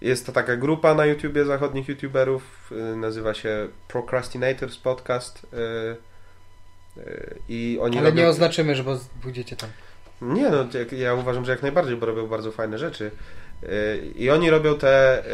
[0.00, 5.46] jest to taka grupa na YouTubie zachodnich YouTuberów, nazywa się Procrastinators Podcast
[7.48, 8.22] i oni Ale robią...
[8.22, 9.70] nie oznaczymy, że bo pójdziecie tam.
[10.24, 10.66] Nie, no
[10.96, 13.10] ja uważam, że jak najbardziej, bo robią bardzo fajne rzeczy.
[13.62, 13.68] Yy,
[14.16, 15.24] I oni robią te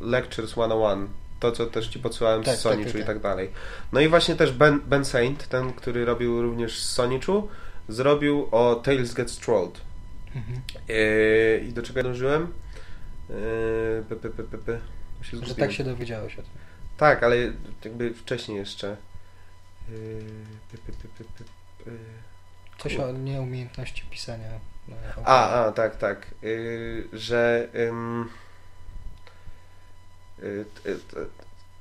[0.00, 1.08] yy, Lectures 101,
[1.40, 3.06] to co też Ci podsyłałem Tak, z tak, Sonichu tak, i tak.
[3.06, 3.50] tak dalej.
[3.92, 7.48] No i właśnie też Ben, ben Saint, ten, który robił również z Sonichu,
[7.88, 9.80] zrobił o Tales Get Strolled.
[10.36, 10.60] Mhm.
[10.88, 12.52] Yy, I do czego ja dążyłem?
[14.08, 14.78] P, p, p, p, p.
[15.22, 16.50] Się Że tak się dowiedziałeś o tym.
[16.96, 17.36] Tak, ale
[17.84, 18.96] jakby wcześniej jeszcze.
[20.72, 21.44] P, p, p, p, p,
[21.84, 21.90] p.
[22.82, 24.48] Coś o nieumiejętności pisania.
[24.88, 26.26] no, A, a, tak, tak.
[26.44, 28.28] Y, że ym,
[30.42, 30.96] y, y, y,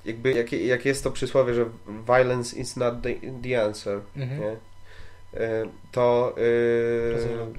[0.05, 1.65] jakby jak, jak jest to przysłowie, że
[2.07, 3.09] violence is not the,
[3.43, 4.41] the answer, Mhm.
[4.41, 4.51] nie?
[4.51, 7.53] Y, to y, Rozumiem.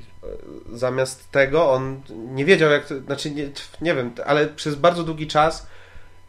[0.72, 3.48] zamiast tego on nie wiedział jak to, znaczy nie,
[3.80, 5.66] nie wiem, ale przez bardzo długi czas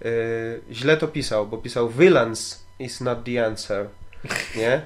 [0.05, 3.87] y, źle to pisał, bo pisał villains is not the answer,
[4.55, 4.81] nie?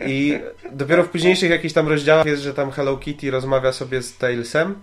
[0.00, 0.40] I
[0.72, 4.74] dopiero w późniejszych jakichś tam rozdziałach jest, że tam Hello Kitty rozmawia sobie z Tailsem.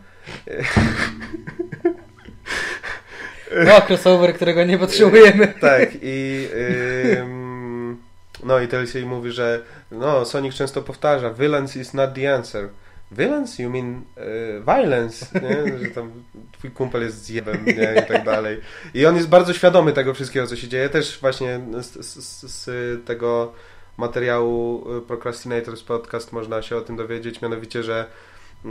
[3.66, 5.54] No, crossover, którego nie potrzebujemy.
[5.62, 6.48] Tak, i
[7.20, 7.98] ym,
[8.44, 12.70] no i Tails jej mówi, że no, Sonic często powtarza, violence is not the answer.
[13.12, 13.64] Violence?
[13.64, 15.26] You mean y, violence?
[15.42, 15.80] Nie?
[15.80, 16.12] Że tam
[16.52, 18.04] twój kumpel jest zjebem, nie?
[18.04, 18.62] I tak dalej.
[18.94, 20.90] I on jest bardzo świadomy tego wszystkiego, co się dzieje.
[20.90, 23.54] Też właśnie z, z, z tego
[24.02, 28.06] materiału y, Procrastinators Podcast można się o tym dowiedzieć, mianowicie, że
[28.66, 28.70] y,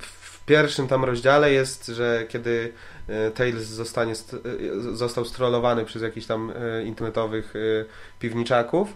[0.00, 2.72] w pierwszym tam rozdziale jest, że kiedy
[3.08, 4.14] y, Tails zostanie,
[4.92, 6.52] został strollowany przez jakichś tam
[6.84, 7.54] internetowych
[8.20, 8.88] piwniczaków,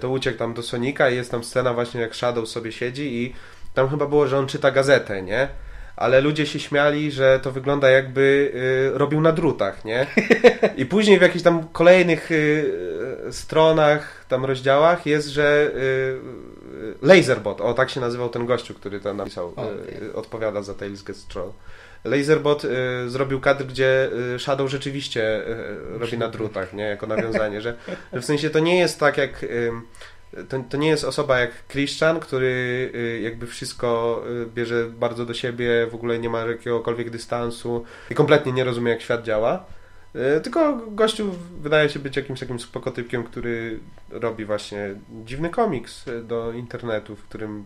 [0.00, 3.34] to uciekł tam do Sonika i jest tam scena właśnie jak Shadow sobie siedzi i
[3.74, 5.48] tam chyba było, że on czyta gazetę, nie?
[6.00, 8.52] Ale ludzie się śmiali, że to wygląda jakby
[8.94, 10.06] y, robił na drutach, nie?
[10.76, 12.72] I później w jakichś tam kolejnych y,
[13.30, 19.16] stronach, tam rozdziałach jest, że y, Laserbot, o tak się nazywał ten gościu, który tam
[19.16, 20.14] napisał, okay.
[20.14, 21.52] odpowiada za Tales Gets Troll.
[22.04, 22.68] Laserbot y,
[23.10, 26.84] zrobił kadr, gdzie y, Shadow rzeczywiście y, robi na drutach, nie?
[26.84, 27.76] Jako nawiązanie, że,
[28.12, 29.46] że w sensie to nie jest tak jak
[30.48, 32.46] to, to nie jest osoba jak Christian, który
[32.94, 38.14] y, jakby wszystko y, bierze bardzo do siebie, w ogóle nie ma jakiegokolwiek dystansu i
[38.14, 39.64] kompletnie nie rozumie, jak świat działa.
[40.16, 46.52] Y, tylko gościu wydaje się być jakimś takim spokotypkiem, który robi właśnie dziwny komiks do
[46.52, 47.64] internetu, w którym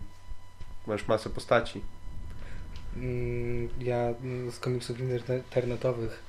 [0.87, 1.81] masz masę postaci.
[2.97, 4.15] Mm, ja
[4.51, 6.23] z komiksów internetowych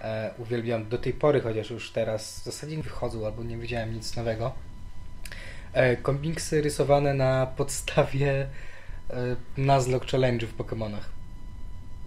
[0.00, 3.94] e, uwielbiam do tej pory, chociaż już teraz w zasadzie nie wychodzą albo nie widziałem
[3.94, 4.52] nic nowego
[6.02, 8.46] komiksy rysowane na podstawie
[9.10, 11.04] e, Nuzlocke Challenge w Pokémonach.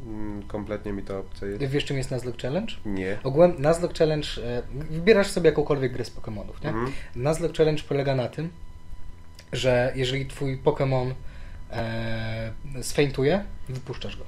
[0.05, 1.63] Mm, kompletnie mi to obce jest.
[1.63, 2.73] Wiesz, czym jest Nuzlocke Challenge?
[2.85, 3.17] Nie.
[3.23, 6.69] Ogółem Nuzlocke Challenge, e, wybierasz sobie jakąkolwiek grę z Pokémonów, nie?
[6.69, 6.91] Mhm.
[7.15, 8.49] Nuzlocke Challenge polega na tym,
[9.53, 11.13] że jeżeli twój Pokémon
[11.71, 12.51] e,
[12.81, 14.23] sfeintuje, wypuszczasz go.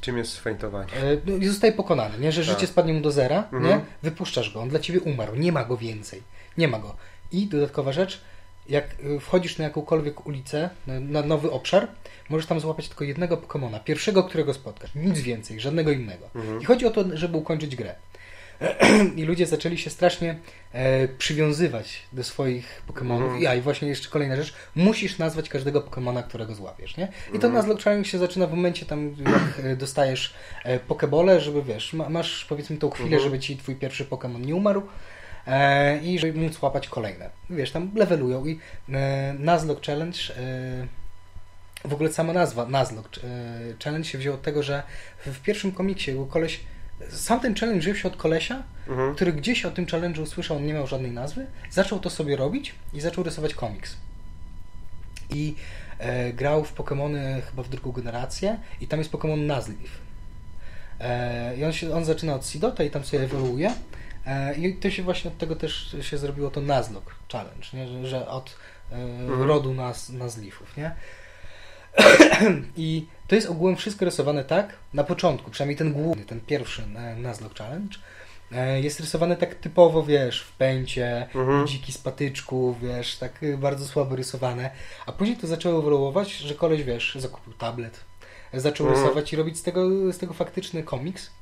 [0.00, 0.92] Czym jest sfeintowanie?
[0.92, 2.32] E, no, zostaje pokonany, nie?
[2.32, 2.50] Że tak.
[2.50, 3.64] życie spadnie mu do zera, mhm.
[3.64, 3.80] nie?
[4.02, 6.22] Wypuszczasz go, on dla ciebie umarł, nie ma go więcej.
[6.58, 6.96] Nie ma go.
[7.32, 8.20] I dodatkowa rzecz,
[8.68, 11.88] jak y, wchodzisz na jakąkolwiek ulicę, na nowy obszar,
[12.28, 14.94] możesz tam złapać tylko jednego Pokemona, pierwszego, którego spotkasz.
[14.94, 16.30] Nic więcej, żadnego innego.
[16.34, 16.60] Mhm.
[16.60, 17.94] I chodzi o to, żeby ukończyć grę.
[19.16, 20.38] I ludzie zaczęli się strasznie
[20.72, 23.22] e, przywiązywać do swoich Pokémonów.
[23.22, 23.42] Mhm.
[23.42, 27.08] Ja, i właśnie jeszcze kolejna rzecz, musisz nazwać każdego Pokémona, którego złapiesz, nie?
[27.28, 27.54] I to mhm.
[27.54, 32.44] Nuzlocke się zaczyna w momencie tam, jak e, dostajesz e, Pokebole, żeby wiesz, ma, masz
[32.44, 33.22] powiedzmy tą chwilę, mhm.
[33.22, 34.82] żeby ci twój pierwszy Pokémon nie umarł,
[36.02, 37.30] i żeby móc łapać kolejne.
[37.50, 38.58] Wiesz, tam levelują i
[38.92, 44.62] e, Nuzlocke Challenge e, w ogóle sama nazwa Nuzlocke e, Challenge się wziął od tego,
[44.62, 44.82] że
[45.26, 46.60] w pierwszym komiksie był koleś
[47.08, 49.14] sam ten challenge wziął się od kolesia, mhm.
[49.14, 52.74] który gdzieś o tym challenge'u usłyszał, on nie miał żadnej nazwy, zaczął to sobie robić
[52.92, 53.96] i zaczął rysować komiks.
[55.30, 55.54] I
[55.98, 59.90] e, grał w Pokémony chyba w drugą generację i tam jest Pokémon Nuzleaf.
[61.00, 63.99] E, I on, się, on zaczyna od Sidota i tam sobie ewoluuje E,
[64.56, 67.88] I to się właśnie od tego też się zrobiło to Nuzlocke Challenge, nie?
[67.88, 68.56] Że, że od
[68.92, 69.42] e, mhm.
[69.42, 70.94] rodu naz, nazlifów, nie?
[72.76, 77.16] I to jest ogółem wszystko rysowane tak, na początku, przynajmniej ten główny, ten pierwszy e,
[77.16, 77.98] Nuzlocke Challenge,
[78.82, 81.66] jest rysowany tak typowo, wiesz, w pęcie, mhm.
[81.66, 84.70] dziki z patyczków, wiesz, tak bardzo słabo rysowane,
[85.06, 88.00] a później to zaczęło ewoluować, że koleś, wiesz, zakupił tablet,
[88.54, 89.04] zaczął mhm.
[89.04, 91.39] rysować i robić z tego, z tego faktyczny komiks, E,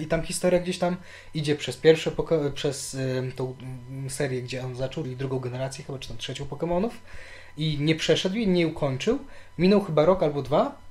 [0.00, 0.96] I tam historia gdzieś tam
[1.34, 2.12] idzie przez pierwsze,
[2.54, 2.96] przez
[3.36, 3.54] tą
[3.90, 6.90] mm, serię, gdzie on zaczął, i drugą generację, chyba czy tam trzecią Pokémonów.
[7.56, 9.18] I nie przeszedł i nie ukończył.
[9.58, 10.86] Minął chyba rok albo dwa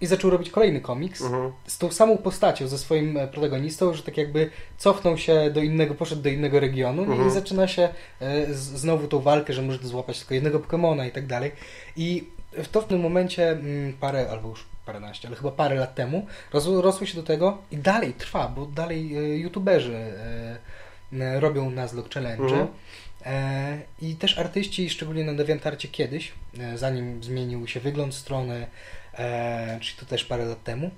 [0.00, 1.52] i zaczął robić kolejny komiks mhm.
[1.66, 5.94] z tą samą postacią, ze swoim e, protagonistą, że tak jakby cofnął się do innego,
[5.94, 7.28] poszedł do innego regionu mhm.
[7.28, 7.88] i zaczyna się
[8.20, 11.52] e, znowu tą walkę, że może złapać tylko jednego Pokémona i tak dalej.
[11.96, 15.94] I w to w tym momencie mm, parę, albo już paręnaście, ale chyba parę lat
[15.94, 16.26] temu,
[16.82, 19.96] rosło się do tego i dalej trwa, bo dalej e, youtuberzy
[21.12, 22.44] e, robią Nuzlocke Challenge.
[22.44, 22.68] Mhm.
[23.26, 26.32] E, I też artyści, szczególnie na DeviantArcie kiedyś,
[26.74, 28.66] zanim zmienił się wygląd strony,
[29.80, 30.90] czyli to też parę lat temu,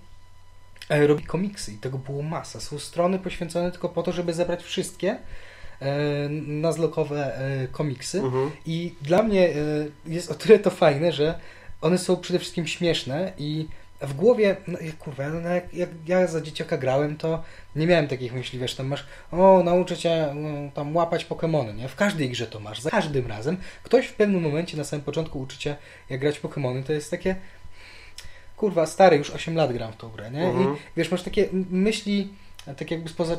[0.89, 2.61] robi komiksy i tego było masa.
[2.61, 5.18] Są strony poświęcone tylko po to, żeby zebrać wszystkie
[6.47, 7.39] nazlokowe
[7.72, 8.51] komiksy mhm.
[8.66, 9.49] i dla mnie
[10.07, 11.39] jest o tyle to fajne, że
[11.81, 13.68] one są przede wszystkim śmieszne i
[14.01, 17.43] w głowie, no kurwa, no jak, jak ja za dzieciaka grałem, to
[17.77, 21.89] nie miałem takich myśli, wiesz, tam masz, o, nauczę cię no, tam łapać Pokémony, nie?
[21.89, 23.57] W każdej grze to masz, za każdym razem.
[23.83, 25.77] Ktoś w pewnym momencie na samym początku uczy cię,
[26.11, 27.37] jak grać Pokémony, to jest takie,
[28.57, 30.45] kurwa, stary, już 8 lat gram w tą grę, nie?
[30.45, 30.74] Mhm.
[30.74, 32.29] I wiesz, masz takie myśli,
[32.74, 33.36] tak jakby spoza,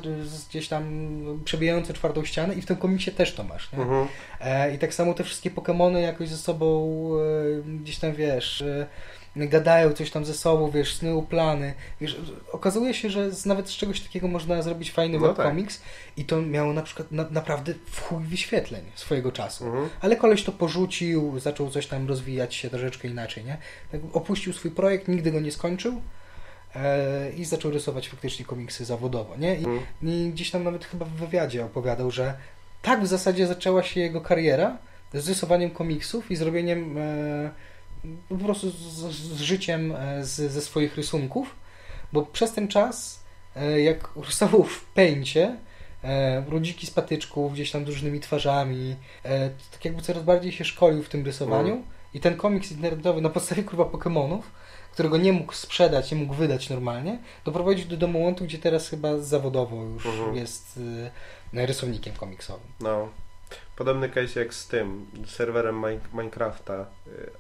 [0.50, 3.80] gdzieś tam przebijające czwartą ścianę i w tym komiksie też to masz, nie?
[3.80, 4.08] Mhm.
[4.42, 7.10] E, I tak samo te wszystkie Pokémony jakoś ze sobą
[7.60, 8.88] e, gdzieś tam, wiesz, e,
[9.36, 11.74] gadają coś tam ze sobą, wiesz, snują plany.
[12.02, 12.18] Wiesz,
[12.52, 15.82] okazuje się, że z, nawet z czegoś takiego można zrobić fajny No webcomics
[16.18, 19.66] i to miało na przykład na, naprawdę w chuj wyświetleń swojego czasu.
[19.66, 19.90] Mhm.
[20.02, 23.58] Ale koleś to porzucił, zaczął coś tam rozwijać się troszeczkę inaczej, nie?
[23.92, 26.02] Tak opuścił swój projekt, nigdy go nie skończył
[27.38, 29.56] i zaczął rysować faktycznie komiksy zawodowo, nie?
[29.56, 29.80] I, Mhm.
[30.04, 32.34] I gdzieś tam nawet chyba w wywiadzie opowiadał, że
[32.82, 34.78] tak w zasadzie zaczęła się jego kariera
[35.14, 37.50] z rysowaniem komiksów i zrobieniem e,
[38.30, 38.76] po prostu z,
[39.16, 41.56] z życiem e, z, ze swoich rysunków,
[42.14, 43.24] bo przez ten czas,
[43.56, 45.56] e, jak rysował w pęcie,
[46.04, 50.66] e, ludziki z patyczków, gdzieś tam z różnymi twarzami, e, tak jakby coraz bardziej się
[50.66, 51.84] szkolił w tym rysowaniu Mm.
[52.14, 54.42] i ten komiks internetowy na podstawie kurwa Pokémonów,
[54.98, 59.18] którego nie mógł sprzedać, nie mógł wydać normalnie, doprowadził do, do momentu, gdzie teraz chyba
[59.18, 60.36] zawodowo już Mhm.
[60.36, 60.78] jest
[61.54, 62.68] y, rysownikiem komiksowym.
[62.80, 63.10] No.
[63.76, 66.86] Podobny case jak z tym serwerem Min- Minecrafta.
[67.08, 67.32] y,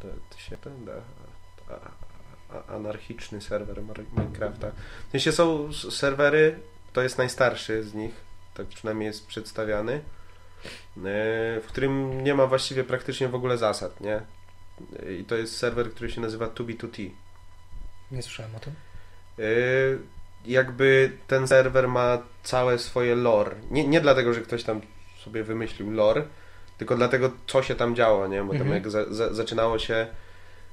[0.00, 0.92] To, to się ten da.
[2.68, 4.70] Anarchiczny serwer Minecrafta.
[5.08, 6.58] W sensie są serwery,
[6.92, 8.14] to jest najstarszy z nich,
[8.54, 10.00] tak przynajmniej jest przedstawiany, y,
[11.60, 14.20] w którym nie ma właściwie praktycznie w ogóle zasad, nie?
[15.20, 17.10] I to jest serwer, który się nazywa 2B2T.
[18.12, 18.72] Nie słyszałem o tym.
[19.38, 19.98] Yy,
[20.46, 23.56] jakby ten serwer ma całe swoje lore.
[23.70, 24.80] Nie, nie dlatego, że ktoś tam
[25.24, 26.22] sobie wymyślił lore,
[26.78, 28.42] tylko dlatego, co się tam działo, nie?
[28.42, 28.74] Bo tam Mhm.
[28.74, 30.06] jak za, za, zaczynało się...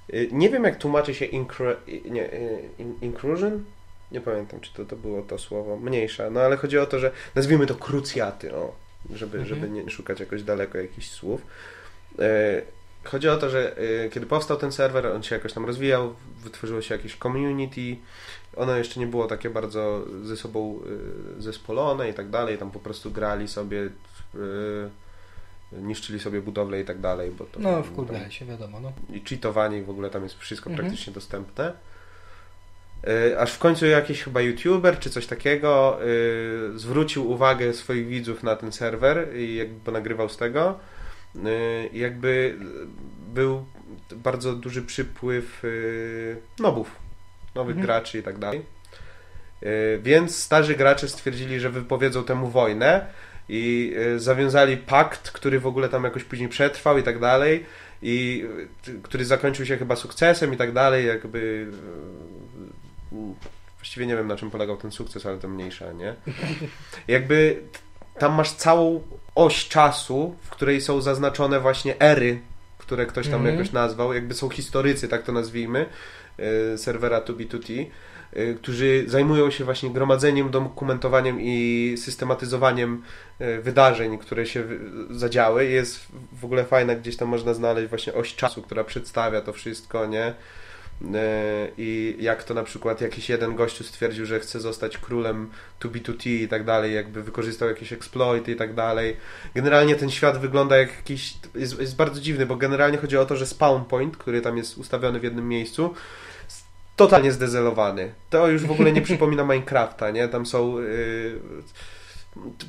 [0.09, 2.69] Yy, nie wiem, jak tłumaczy się incru, nie, yy,
[3.01, 3.63] in?
[4.11, 5.77] Nie pamiętam, czy to, to było to słowo.
[5.77, 6.29] Mniejsza.
[6.29, 8.75] No ale chodzi o to, że nazwijmy to krucjaty, o,
[9.13, 9.45] żeby, Mhm.
[9.55, 11.41] żeby nie szukać jakoś daleko jakichś słów.
[12.17, 12.25] Yy,
[13.05, 16.81] Chodzi o to, że y, kiedy powstał ten serwer, on się jakoś tam rozwijał, wytworzyło
[16.81, 17.95] się jakieś community,
[18.55, 20.79] ono jeszcze nie było takie bardzo ze sobą
[21.37, 23.89] y, zespolone i tak dalej, tam po prostu grali sobie, y,
[25.71, 28.79] niszczyli sobie budowle i tak dalej, bo to No, wkurwiali się, wiadomo.
[28.79, 28.91] No.
[29.13, 30.87] i cheatowanie i w ogóle tam jest wszystko Mhm.
[30.87, 31.73] praktycznie dostępne.
[33.07, 35.97] Y, Aż w końcu jakiś chyba youtuber czy coś takiego
[36.75, 40.79] y, zwrócił uwagę swoich widzów na ten serwer i jakby nagrywał z tego.
[41.35, 42.57] Y, jakby
[43.33, 43.65] był
[44.15, 46.91] bardzo duży przypływ y, nobów,
[47.55, 47.85] nowych Mhm.
[47.85, 48.61] graczy i tak dalej.
[49.63, 53.05] Y, Więc starzy gracze stwierdzili, że wypowiedzą temu wojnę
[53.49, 57.65] i zawiązali pakt, który w ogóle tam jakoś później przetrwał i tak dalej
[58.01, 58.45] i
[59.03, 61.67] który zakończył się chyba sukcesem i tak dalej, jakby
[63.77, 66.15] właściwie nie wiem na czym polegał ten sukces, ale to mniejsza, nie?
[67.07, 67.61] Jakby
[68.19, 69.01] tam masz całą
[69.35, 72.39] oś czasu, w której są zaznaczone właśnie ery,
[72.77, 73.55] które ktoś tam Mhm.
[73.55, 75.85] jakoś nazwał, jakby są historycy, tak to nazwijmy,
[76.73, 77.85] y, serwera 2B2T,
[78.37, 83.03] y, którzy zajmują się właśnie gromadzeniem, dokumentowaniem i systematyzowaniem
[83.41, 84.63] y, wydarzeń, które się
[85.09, 85.65] zadziały.
[85.65, 85.99] Jest
[86.33, 90.33] w ogóle fajne, gdzieś tam można znaleźć właśnie oś czasu, która przedstawia to wszystko, nie?
[91.01, 91.05] Y,
[91.77, 95.49] I jak to na przykład jakiś jeden gościu stwierdził, że chce zostać królem
[95.81, 99.17] 2B2T i tak dalej, jakby wykorzystał jakieś exploity i tak dalej.
[99.55, 101.33] Generalnie ten świat wygląda jak jakiś.
[101.55, 104.77] Jest, jest bardzo dziwny, bo generalnie chodzi o to, że spawn point, który tam jest
[104.77, 105.93] ustawiony w jednym miejscu,
[106.95, 108.13] totalnie zdezelowany.
[108.29, 110.27] To już w ogóle nie przypomina Minecrafta, nie?
[110.27, 110.79] Tam są.
[110.79, 111.39] Yy,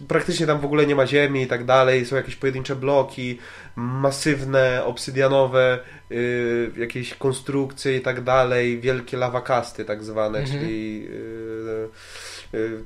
[0.09, 3.39] praktycznie tam w ogóle nie ma ziemi i tak dalej, są jakieś pojedyncze bloki,
[3.77, 5.79] masywne, obsydianowe
[6.11, 10.59] yy, jakieś konstrukcje i tak dalej, wielkie lawakasty tak zwane, Mhm.
[10.59, 11.89] czyli yy,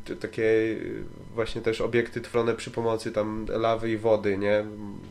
[0.08, 0.76] yy, takie
[1.34, 4.64] właśnie też obiekty tworzone przy pomocy tam lawy i wody, nie?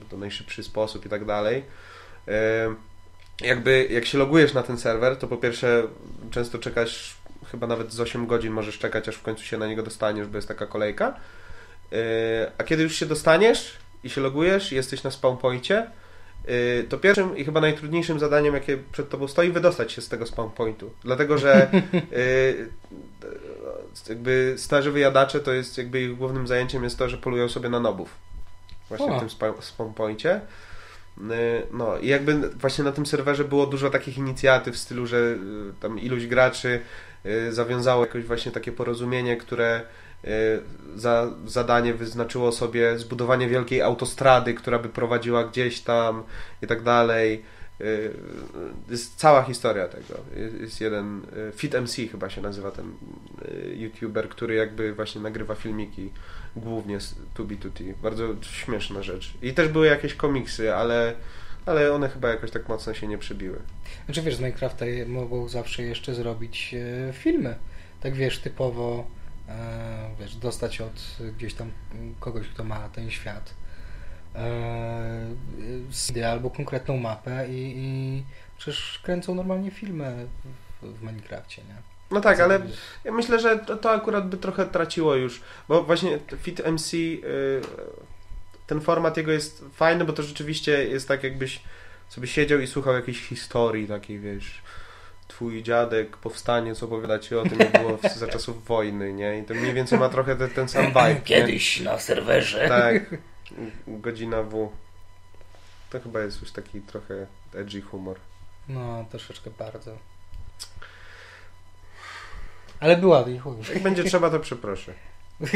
[0.10, 1.64] To najszybszy sposób i tak dalej.
[2.28, 2.34] Yy,
[3.42, 5.84] jakby jak się logujesz na ten serwer, to po pierwsze
[6.32, 7.18] często czekasz
[7.52, 10.36] chyba nawet z 8 godzin możesz czekać, aż w końcu się na niego dostaniesz, bo
[10.38, 11.20] jest taka kolejka.
[11.92, 11.98] Yy,
[12.58, 15.92] A kiedy już się dostaniesz i się logujesz i jesteś na spawn poincie,
[16.48, 20.26] yy, to pierwszym i chyba najtrudniejszym zadaniem, jakie przed tobą stoi, wydostać się z tego
[20.26, 20.92] spawn pointu.
[21.04, 22.70] Dlatego, że yy,
[24.10, 27.80] jakby starzy wyjadacze to jest jakby ich głównym zajęciem jest to, że polują sobie na
[27.80, 28.10] nobów.
[28.90, 29.18] Właśnie O.
[29.18, 30.42] w tym spa- spawn poincie.
[31.18, 31.26] Yy,
[31.72, 35.36] No i jakby właśnie na tym serwerze było dużo takich inicjatyw w stylu, że
[35.80, 36.80] tam iluś graczy
[37.50, 39.82] zawiązało jakoś właśnie takie porozumienie, które
[40.96, 46.24] za zadanie wyznaczyło sobie zbudowanie wielkiej autostrady, która by prowadziła gdzieś tam
[46.62, 47.44] i tak dalej.
[47.80, 48.14] Yy,
[48.90, 50.20] Jest cała historia tego.
[50.62, 52.92] Jest- jeden, yy, Fit MC chyba się nazywa ten
[53.78, 56.10] youtuber, który jakby właśnie nagrywa filmiki
[56.56, 57.94] głównie z 2B2T.
[58.04, 59.34] Bardzo śmieszna rzecz.
[59.42, 61.14] I też były jakieś komiksy, ale
[61.66, 63.60] ale one chyba jakoś tak mocno się nie przybiły.
[64.06, 66.76] Znaczy wiesz, z Minecrafta mogą zawsze jeszcze zrobić
[67.14, 67.56] filmy.
[68.02, 69.08] Tak wiesz, typowo
[70.20, 71.72] wiesz, dostać od gdzieś tam
[72.20, 73.54] kogoś, kto ma ten świat
[74.36, 75.36] e,
[75.92, 78.24] CD albo konkretną mapę i, i
[78.58, 80.28] przecież kręcą normalnie filmy
[80.82, 81.76] w, w Minecrafcie, nie?
[82.12, 82.62] No tak, ale
[83.04, 87.62] ja myślę, że to, to akurat by trochę traciło już, bo właśnie Fit MC, y,
[88.68, 91.62] ten format jego jest fajny, bo to rzeczywiście jest tak jakbyś
[92.10, 94.62] sobie siedział i słuchał jakiejś historii takiej, wiesz,
[95.40, 99.40] twój dziadek, powstaniec opowiada ci o tym, jak było w, za czasów wojny, nie?
[99.40, 101.22] I to mniej więcej ma trochę ten, ten sam vibe, nie?
[101.22, 102.68] Kiedyś na serwerze.
[102.68, 103.16] Tak,
[103.88, 104.72] godzina W.
[105.90, 108.18] To chyba jest już taki trochę edgy humor.
[108.70, 109.98] No, troszeczkę bardzo.
[112.80, 113.56] Ale była i chuj.
[113.74, 114.94] Jak będzie trzeba, to przeproszę.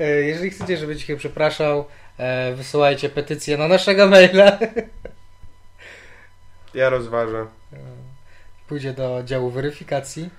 [0.00, 1.84] E, Jeżeli chcecie, żeby Cię przepraszał,
[2.18, 4.58] e, wysyłajcie petycję na naszego maila.
[6.74, 7.46] Ja rozważę.
[8.74, 10.30] Pójdzie do działu weryfikacji,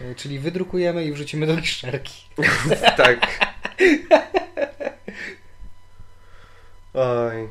[0.00, 2.24] e, czyli wydrukujemy i wrzucimy do niszczarki.
[2.96, 3.38] tak.
[6.94, 7.48] Oj.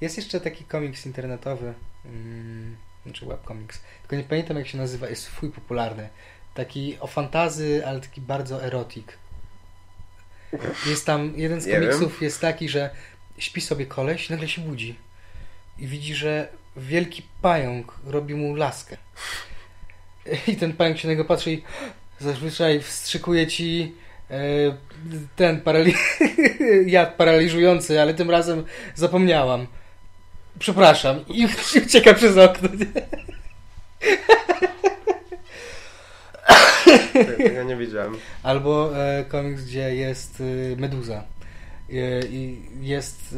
[0.00, 5.28] Jest jeszcze taki komiks internetowy, mm, znaczy webkomiks, tylko nie pamiętam jak się nazywa, jest
[5.28, 6.08] fuj popularny.
[6.54, 9.18] Taki o fantazy, ale taki bardzo erotik.
[10.86, 12.90] Jest tam, jeden z komiksów jest taki, że
[13.38, 14.98] śpi sobie koleś i nagle się budzi
[15.78, 18.96] i widzi, że wielki pająk robi mu laskę.
[20.46, 21.62] I ten pająk się na niego patrzy i
[22.18, 23.94] zazwyczaj wstrzykuje ci
[24.30, 24.36] e,
[25.36, 25.94] ten parali
[26.86, 28.64] jad paraliżujący, ale tym razem
[28.94, 29.66] zapomniałam.
[30.58, 31.24] Przepraszam.
[31.28, 31.48] I
[31.86, 32.68] ucieka przez okno.
[37.36, 38.16] Tego nie widziałem.
[38.42, 41.24] Albo e, komiks, gdzie jest e, meduza.
[41.90, 43.36] E, I jest.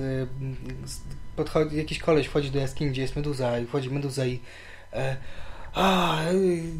[1.36, 4.40] Podchodzi, jakiś koleś wchodzi do jaskini, gdzie jest meduza, i wchodzi meduza i.
[4.92, 5.16] E,
[5.74, 6.18] a,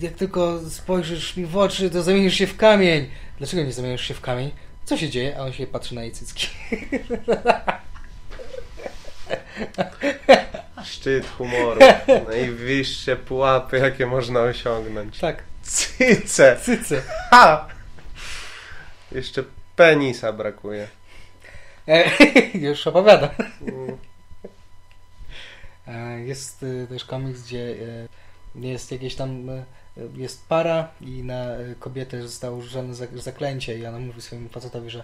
[0.01, 3.11] jak tylko spojrzysz mi w oczy, to zamienisz się w kamień.
[3.39, 4.51] Dlaczego nie zamienisz się w kamień?
[4.85, 5.37] Co się dzieje?
[5.39, 6.47] A on się patrzy na jej cycki.
[10.85, 11.81] Szczyt humoru.
[12.29, 15.19] Najwyższe pułapy, jakie można osiągnąć.
[15.19, 16.57] Tak, Cyce!
[16.63, 17.03] cyce.
[17.31, 17.69] Ha!
[19.13, 19.45] Jeszcze
[19.77, 20.89] penisa brakuje.
[21.89, 22.05] E,
[22.69, 23.31] już opowiadam.
[23.69, 23.99] Mm.
[25.89, 27.75] E, Jest e, też komiks, gdzie
[28.57, 29.47] e, jest jakieś tam
[30.17, 31.47] jest para i na
[31.81, 32.61] kobietę zostało
[32.93, 35.03] zak- zaklęcie i ona mówi swojemu facetowi, że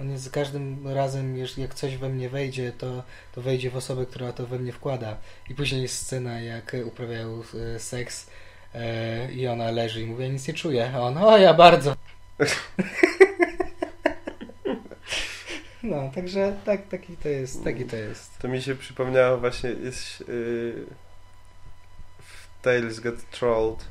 [0.00, 3.02] on jest za każdym razem, jak coś we mnie wejdzie, to,
[3.34, 5.16] to wejdzie w osobę, która to we mnie wkłada.
[5.50, 7.42] I później jest scena, jak uprawiają
[7.78, 8.30] seks
[9.32, 10.92] i ona leży i mówi, ja nic nie czuję.
[10.94, 11.96] A on, o ja bardzo.
[15.84, 18.38] No, także tak, taki to jest, taki to jest.
[18.38, 20.86] To mi się przypomniało właśnie, jest yy,
[22.18, 23.88] w Tales Get Trolled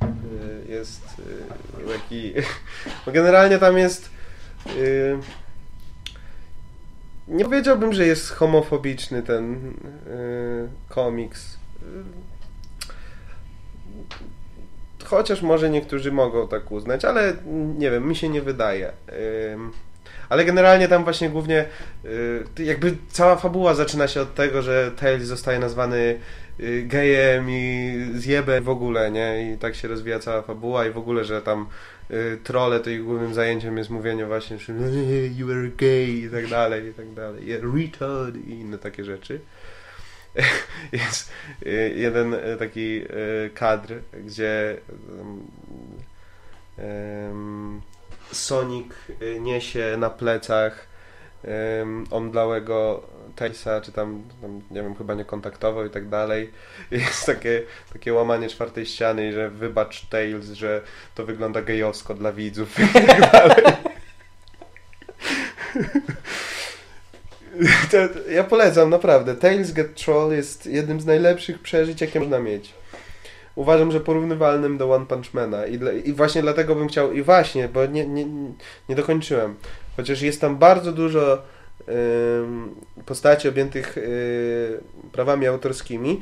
[0.68, 2.34] yy, jest yy, taki,
[3.06, 4.10] bo generalnie tam jest
[4.66, 5.20] yy,
[7.28, 9.74] nie powiedziałbym, że jest homofobiczny ten
[10.06, 11.58] yy, komiks.
[15.04, 17.34] Chociaż może niektórzy mogą tak uznać, ale
[17.78, 18.94] nie wiem, mi się nie wydaje.
[20.34, 21.66] Ale generalnie tam właśnie głównie
[22.06, 26.20] y, jakby cała fabuła zaczyna się od tego, że Tails zostaje nazwany
[26.60, 29.54] y, gejem i zjebem w ogóle, nie?
[29.54, 31.68] I tak się rozwija cała fabuła i w ogóle, że tam
[32.12, 34.74] y, trolle to ich głównym zajęciem jest mówienie właśnie, że
[35.38, 37.58] you are gay i tak dalej, i tak dalej.
[37.76, 39.40] Retard i inne takie rzeczy.
[40.92, 41.32] Jest
[41.96, 43.02] jeden taki
[43.54, 43.94] kadr,
[44.26, 44.78] gdzie
[47.30, 47.82] um,
[48.34, 50.88] Sonic y, niesie na plecach
[51.80, 53.04] um, omdlałego
[53.36, 56.52] Tailsa, czy tam, tam, nie wiem, chyba nie kontaktował i tak dalej.
[56.92, 60.82] Jest takie, takie łamanie czwartej ściany, że wybacz Tails, że
[61.16, 63.64] to wygląda gejowsko dla widzów i tak dalej.
[67.92, 67.98] To,
[68.32, 69.36] ja polecam, naprawdę.
[69.36, 72.74] Tales Get Troll jest jednym z najlepszych przeżyć, jakie można mieć.
[73.56, 77.22] Uważam, że porównywalnym do One Punch Mana i, dla, i właśnie dlatego bym chciał, i
[77.22, 78.26] właśnie, bo nie, nie,
[78.90, 79.56] nie dokończyłem,
[79.98, 81.42] chociaż jest tam bardzo dużo
[82.42, 82.76] ym,
[83.06, 84.80] postaci objętych y,
[85.12, 86.22] prawami autorskimi,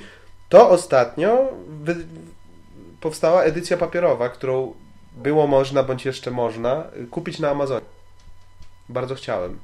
[0.49, 1.53] to ostatnio
[1.83, 1.95] wy,
[3.01, 4.73] powstała edycja papierowa, którą
[5.15, 7.85] było można, bądź jeszcze można y, kupić na Amazonie.
[8.89, 9.59] Bardzo chciałem,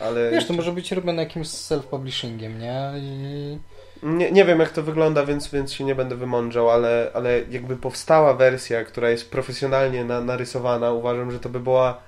[0.00, 0.30] ale...
[0.30, 2.92] Wiesz, to może być robione jakimś self-publishingiem, nie?
[2.96, 3.58] I...
[4.02, 7.76] Nie, nie wiem jak to wygląda, więc, więc się nie będę wymądrzał, ale, ale jakby
[7.76, 12.00] powstała wersja, która jest profesjonalnie na, narysowana, uważam, że to by była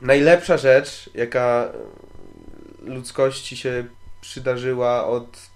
[0.00, 1.68] najlepsza rzecz, jaka
[2.82, 3.84] ludzkości się
[4.20, 5.50] przydarzyła od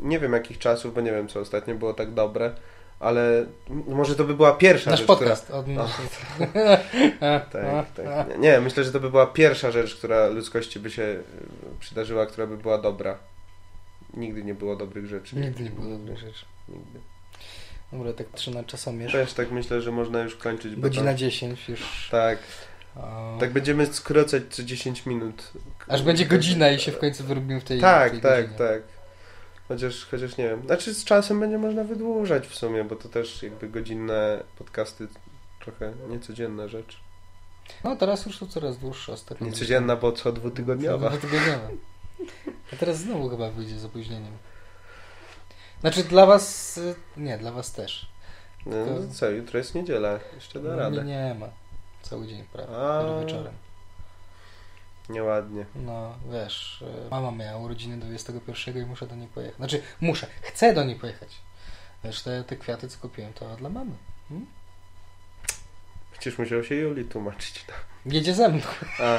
[0.00, 2.52] nie wiem jakich czasów, bo nie wiem co ostatnio było tak dobre,
[3.00, 3.46] ale
[3.86, 5.50] może to by była pierwsza Nasz rzecz, podcast.
[5.50, 5.90] Od nas.
[7.48, 7.62] która...
[7.62, 8.38] Tak, tak.
[8.38, 11.22] Nie, myślę, że to by była pierwsza rzecz, która ludzkości by się
[11.80, 13.18] przydarzyła, która by była dobra.
[14.16, 15.36] Nigdy nie było dobrych rzeczy.
[15.36, 16.44] Nigdy nie było dobrej rzeczy.
[16.68, 17.00] Nigdy.
[17.92, 19.12] Dobra, tak trzymam czasomierz.
[19.12, 20.76] Też tak myślę, że można już kończyć.
[20.76, 22.08] Godzina to- 10 już.
[22.10, 22.38] Tak,
[22.96, 25.52] o, tak będziemy skracać co 10 minut.
[25.88, 28.58] Aż będzie godzina i się w końcu wyrobimy w tej Tak, w tej tak, godzinie.
[28.68, 28.82] tak.
[29.68, 30.62] Chociaż, chociaż nie wiem.
[30.66, 35.08] Znaczy z czasem będzie można wydłużać w sumie, bo to też jakby godzinne podcasty
[35.60, 37.00] trochę niecodzienna rzecz.
[37.84, 38.76] No teraz już to coraz
[39.08, 39.46] ostatnio.
[39.46, 41.10] Niecodzienna, bo co dwutygodniowa.
[41.10, 41.68] Dwutygodniowa.
[42.72, 44.32] A teraz znowu chyba wyjdzie z opóźnieniem.
[45.80, 48.08] Znaczy dla was, y, nie, dla was też.
[48.66, 50.18] No, no co, jutro jest niedziela.
[50.34, 51.04] Jeszcze da No, radę.
[51.04, 51.46] nie, nie ma.
[52.02, 53.02] Cały dzień prawie, A.
[53.02, 53.54] do wieczorem.
[55.08, 55.66] Nieładnie.
[55.74, 59.56] No, wiesz, y, mama miała urodziny 21 i muszę do niej pojechać.
[59.56, 61.28] Znaczy, muszę, chcę do niej pojechać.
[62.04, 63.90] Wiesz, te, te kwiaty, co kupiłem, to dla mamy.
[64.28, 64.46] Hmm?
[66.12, 67.64] Przecież musiał się Juli tłumaczyć.
[68.06, 68.62] Jedzie ze mną.
[69.00, 69.18] A,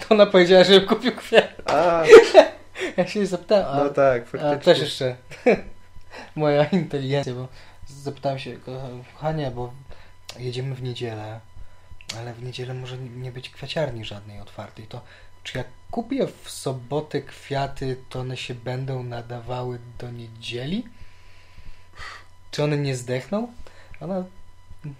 [0.00, 1.48] To ona powiedziała, że kupił kwiat.
[1.70, 2.02] a
[2.96, 5.16] Ja się jej zapytałem, a, no tak, a też jeszcze
[6.36, 7.48] moja inteligencja, bo
[7.88, 9.72] zapytałem się, ko- kochanie, bo
[10.38, 11.40] jedziemy w niedzielę,
[12.18, 15.00] ale w niedzielę może nie być kwiaciarni żadnej otwartej, to
[15.44, 20.84] czy jak kupię w sobotę kwiaty, to one się będą nadawały do niedzieli?
[22.50, 23.52] Czy one nie zdechną?
[24.00, 24.24] Ona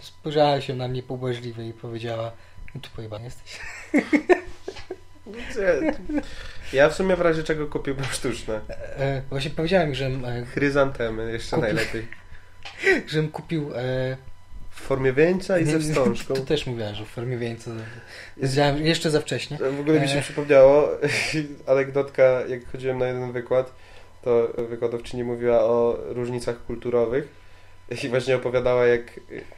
[0.00, 2.32] spojrzała się na mnie pobłażliwie i powiedziała,
[2.82, 3.60] tu pojebany jesteś.
[6.72, 8.60] Ja w sumie w razie czego kupiłbym sztuczne.
[8.98, 12.08] E, właśnie powiedziała mi, że, e, Chryzantemy jeszcze Kupi- najlepiej.
[13.12, 14.16] żem kupił e,
[14.70, 16.34] W formie wieńca i ze wstążką.
[16.34, 17.70] To też mówiła, że w formie wieńca.
[18.36, 19.58] Wiedziałem jeszcze za wcześnie.
[19.58, 20.22] W ogóle mi się E.
[20.22, 20.88] przypomniało
[21.66, 23.72] anegdotka, jak chodziłem na jeden wykład,
[24.22, 27.28] to wykładowczyni mówiła o różnicach kulturowych
[28.04, 29.16] i właśnie opowiadała, jak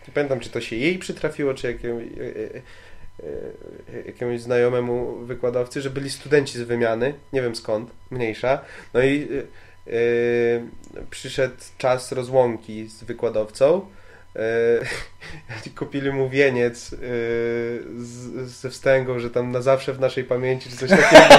[0.09, 2.05] nie pamiętam, czy to się jej przytrafiło, czy jakiemuś,
[4.07, 8.61] jakiemuś znajomemu wykładowcy, że byli studenci z wymiany, nie wiem skąd, mniejsza,
[8.95, 9.27] no i e,
[9.93, 9.97] e,
[11.11, 13.87] przyszedł czas rozłąki z wykładowcą.
[15.79, 16.89] Kupili mu wieniec
[17.97, 21.35] z, ze wstęgą, że tam na zawsze w naszej pamięci, czy coś takiego.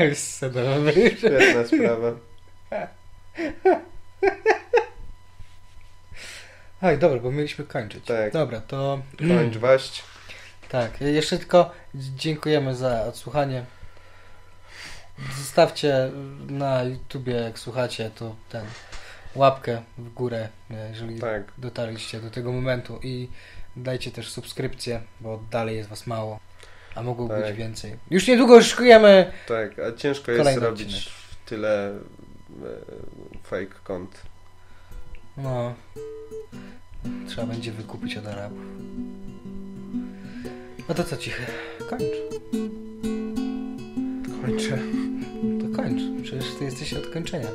[0.04, 0.18] Już.
[1.18, 2.12] Świetna sprawa.
[6.82, 8.04] Oj, dobra, bo mieliśmy kończyć.
[8.04, 8.32] Tak.
[8.32, 10.02] Dobra, to Kończ waść.
[10.68, 13.64] tak, jeszcze tylko dziękujemy za odsłuchanie.
[15.38, 16.10] Zostawcie
[16.48, 18.64] na YouTubie, jak słuchacie, to ten
[19.34, 20.48] łapkę w górę,
[20.90, 21.42] jeżeli Tak.
[21.58, 23.28] dotarliście do tego momentu i
[23.76, 26.40] dajcie też subskrypcję, bo dalej jest was mało,
[26.94, 27.42] a mogło Tak.
[27.46, 27.96] być więcej.
[28.10, 31.14] Już niedługo szykujemy Tak, a ciężko jest robić odcinek.
[31.46, 31.94] tyle e,
[33.42, 34.20] fake kont.
[35.36, 35.74] No.
[37.28, 38.58] Trzeba będzie wykupić od Arabów.
[40.88, 41.42] No to co cichy?
[41.90, 42.02] Kończ.
[44.42, 44.78] Kończę.
[45.60, 46.22] To kończ.
[46.22, 47.48] Przecież ty jesteś od kończenia.